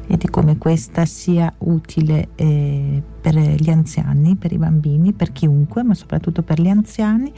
e 0.08 0.18
di 0.18 0.28
come 0.30 0.58
questa 0.58 1.06
sia 1.06 1.54
utile 1.60 2.30
eh, 2.34 3.04
per 3.22 3.36
gli 3.36 3.70
anziani, 3.70 4.36
per 4.36 4.52
i 4.52 4.58
bambini, 4.58 5.14
per 5.14 5.32
chiunque, 5.32 5.84
ma 5.84 5.94
soprattutto 5.94 6.42
per 6.42 6.60
gli 6.60 6.70
anziani. 6.70 7.32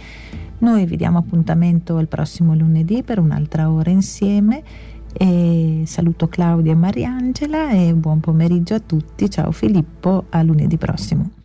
Noi 0.59 0.85
vi 0.85 0.95
diamo 0.95 1.17
appuntamento 1.17 1.99
il 1.99 2.07
prossimo 2.07 2.55
lunedì 2.55 3.03
per 3.03 3.19
un'altra 3.19 3.69
ora 3.69 3.89
insieme. 3.89 4.63
E 5.11 5.83
saluto 5.85 6.27
Claudia 6.27 6.71
e 6.71 6.75
Mariangela 6.75 7.71
e 7.71 7.93
buon 7.93 8.21
pomeriggio 8.21 8.75
a 8.75 8.79
tutti. 8.79 9.29
Ciao 9.29 9.51
Filippo, 9.51 10.25
a 10.29 10.41
lunedì 10.41 10.77
prossimo. 10.77 11.36